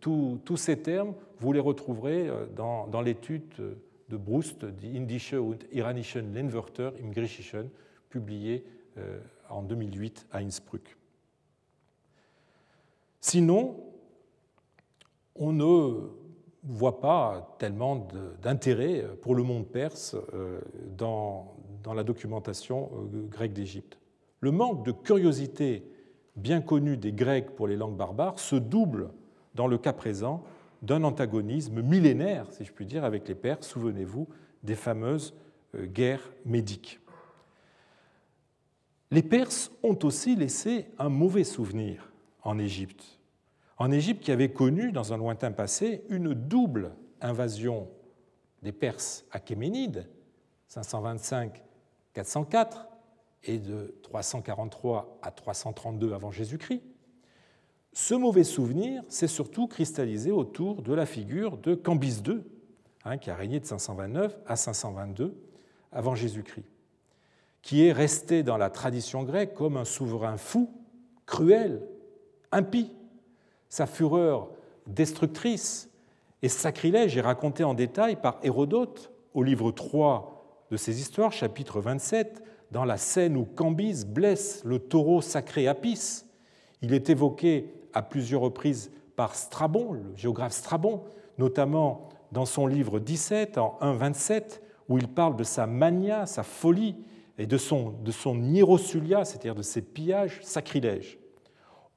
[0.01, 3.77] tous ces termes, vous les retrouverez dans, dans l'étude
[4.09, 7.71] de Brust, Die Indische und Iranischen Lehnwörter im Griechischen,
[8.09, 8.65] publié
[8.99, 9.19] euh,
[9.51, 10.97] en 2008 à Innsbruck.
[13.21, 13.77] Sinon,
[15.35, 16.09] on ne
[16.63, 18.09] voit pas tellement
[18.43, 20.61] d'intérêt pour le monde perse euh,
[20.97, 21.57] dans,
[21.95, 23.99] la documentation euh, grecque d'Égypte.
[24.41, 25.85] Le manque de curiosité
[26.37, 29.11] bien connue des Grecs pour les langues barbares se double
[29.55, 30.45] dans le cas présent
[30.83, 33.67] d'un antagonisme millénaire, si je puis dire, avec les Perses.
[33.67, 34.29] Souvenez-vous
[34.63, 35.35] des fameuses
[35.75, 37.01] euh, guerres médiques.
[39.11, 42.13] Les Perses ont aussi laissé un mauvais souvenir
[42.43, 43.19] en Égypte.
[43.79, 47.89] En Égypte qui avait connu, dans un lointain passé, une double invasion
[48.63, 50.09] des Perses achéménides,
[50.71, 52.87] 525-404
[53.47, 56.83] et de 343 à 332 avant Jésus-Christ,
[57.93, 62.43] ce mauvais souvenir s'est surtout cristallisé autour de la figure de Cambis II,
[63.05, 65.35] hein, qui a régné de 529 à 522
[65.93, 66.67] avant Jésus-Christ,
[67.63, 70.71] qui est resté dans la tradition grecque comme un souverain fou,
[71.25, 71.81] cruel,
[72.53, 72.93] impie.
[73.69, 74.51] Sa fureur
[74.87, 75.91] destructrice
[76.43, 81.81] et sacrilège est racontée en détail par Hérodote au livre 3 de ses histoires, chapitre
[81.81, 86.25] 27, dans la scène où Cambis blesse le taureau sacré Apis.
[86.83, 91.03] Il est évoqué à plusieurs reprises par Strabon, le géographe Strabon,
[91.39, 96.97] notamment dans son livre 17, en 1.27, où il parle de sa mania, sa folie,
[97.39, 101.19] et de son, de son hierosulia, c'est-à-dire de ses pillages sacrilèges.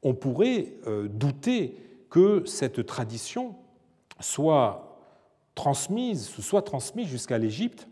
[0.04, 1.78] On pourrait euh, douter
[2.10, 3.56] que cette tradition
[4.20, 4.98] soit
[5.56, 7.88] transmise, soit transmise jusqu'à l'Égypte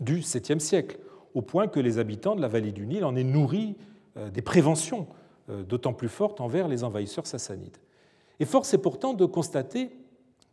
[0.00, 0.98] du 7e siècle,
[1.34, 3.76] au point que les habitants de la vallée du Nil en aient nourri
[4.16, 5.06] euh, des préventions
[5.48, 7.76] euh, d'autant plus forte envers les envahisseurs sassanides.
[8.40, 9.90] Et force est pourtant de constater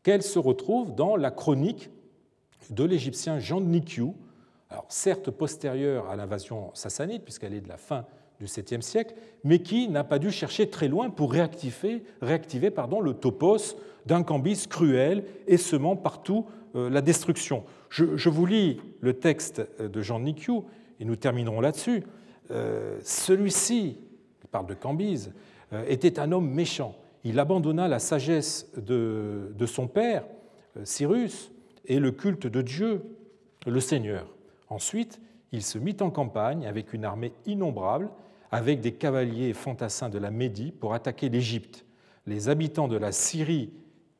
[0.03, 1.89] qu'elle se retrouve dans la chronique
[2.69, 4.15] de l'Égyptien Jean de Nikiou
[4.69, 8.05] alors certes postérieure à l'invasion sassanide, puisqu'elle est de la fin
[8.39, 13.75] du 7e siècle, mais qui n'a pas dû chercher très loin pour réactiver, le topos
[14.05, 17.63] d'un Cambis cruel et semant partout euh, la destruction.
[17.89, 20.65] Je, vous lis le texte de Jean Nicou,
[20.99, 22.03] et nous terminerons là-dessus.
[22.51, 23.97] Euh, celui-ci,
[24.43, 25.33] il parle de Cambise,
[25.73, 26.95] euh, était un homme méchant.
[27.23, 30.23] Il abandonna la sagesse de son père,
[30.83, 31.51] Cyrus,
[31.85, 33.01] et le culte de Dieu,
[33.65, 34.27] le Seigneur.
[34.69, 35.19] Ensuite,
[35.51, 38.09] il se mit en campagne avec une armée innombrable,
[38.51, 41.85] avec des cavaliers fantassins de la Médie pour attaquer l'Égypte.
[42.25, 43.71] Les habitants de la Syrie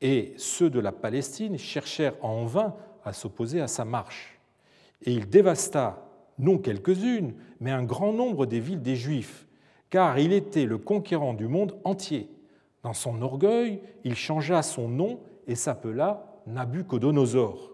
[0.02, 2.76] et ceux de la Palestine cherchèrent en vain
[3.08, 4.40] à s'opposer à sa marche.
[5.04, 6.08] Et il dévasta
[6.40, 9.48] non quelques-unes, mais un grand nombre des villes des Juifs,
[9.90, 12.30] car il était le conquérant du monde entier.
[12.84, 17.72] Dans son orgueil, il changea son nom et s'appela Nabucodonosor.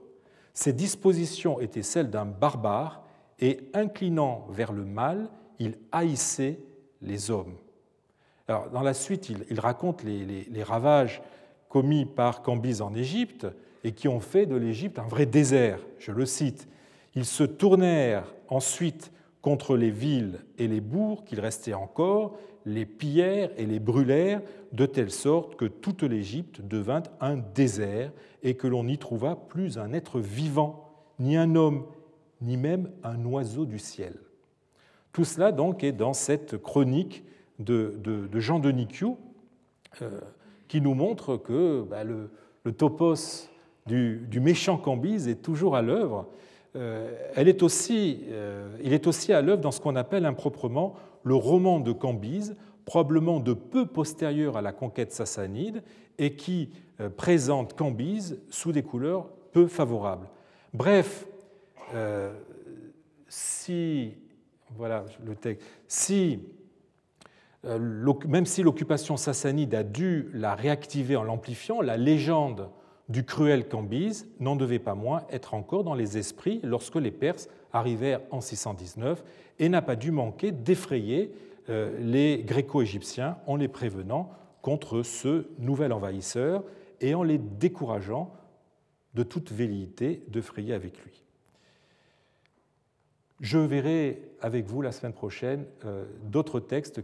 [0.53, 3.03] Ses dispositions étaient celles d'un barbare,
[3.39, 5.29] et inclinant vers le mal,
[5.59, 6.59] il haïssait
[7.01, 7.55] les hommes.
[8.47, 11.21] Alors, dans la suite, il, raconte les, ravages
[11.67, 13.47] commis par Cambyse en Égypte
[13.83, 15.79] et qui ont fait de l'Égypte un vrai désert.
[15.99, 16.67] Je le cite.
[17.15, 19.11] Ils se tournèrent ensuite
[19.41, 24.85] contre les villes et les bourgs qu'il restait encore, les pillèrent et les brûlèrent, de
[24.85, 28.11] telle sorte que toute l'Égypte devint un désert
[28.41, 31.85] et que l'on n'y trouva plus un être vivant, ni un homme,
[32.41, 34.15] ni même un oiseau du ciel.
[35.11, 37.23] Tout cela donc est dans cette chronique
[37.59, 39.17] de, Jean de Nicchio,
[40.01, 40.21] euh,
[40.67, 42.29] qui nous montre que bah, le,
[42.71, 43.49] topos
[43.85, 46.27] du, méchant Cambyse est toujours à l'œuvre.
[46.75, 50.95] Euh, elle est aussi, euh, il est aussi à l'œuvre dans ce qu'on appelle improprement
[51.23, 52.55] le roman de Cambyse,
[52.85, 55.83] probablement de peu postérieur à la conquête sassanide
[56.17, 56.69] et qui
[57.17, 60.29] présente Cambyse sous des couleurs peu favorables.
[60.73, 61.25] Bref,
[63.29, 64.13] si
[64.75, 65.67] voilà le texte.
[65.87, 66.39] Si,
[67.65, 72.69] euh, même si l'occupation sassanide a dû la réactiver en l'amplifiant, la légende
[73.09, 77.49] du cruel Cambyse n'en devait pas moins être encore dans les esprits lorsque les Perses
[77.73, 79.23] arrivèrent en 619
[79.59, 81.33] et n'a pas dû manquer d'effrayer
[81.69, 84.31] euh, les Gréco-Égyptiens en les prévenant
[84.61, 86.63] contre ce nouvel envahisseur
[87.01, 88.33] et en les décourageant
[89.13, 91.23] de toute velléité de frayer avec lui.
[93.41, 97.01] Je verrai avec vous la semaine prochaine euh, d'autres textes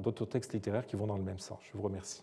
[0.00, 1.58] d'autres textes littéraires qui vont dans le même sens.
[1.62, 2.22] Je vous remercie.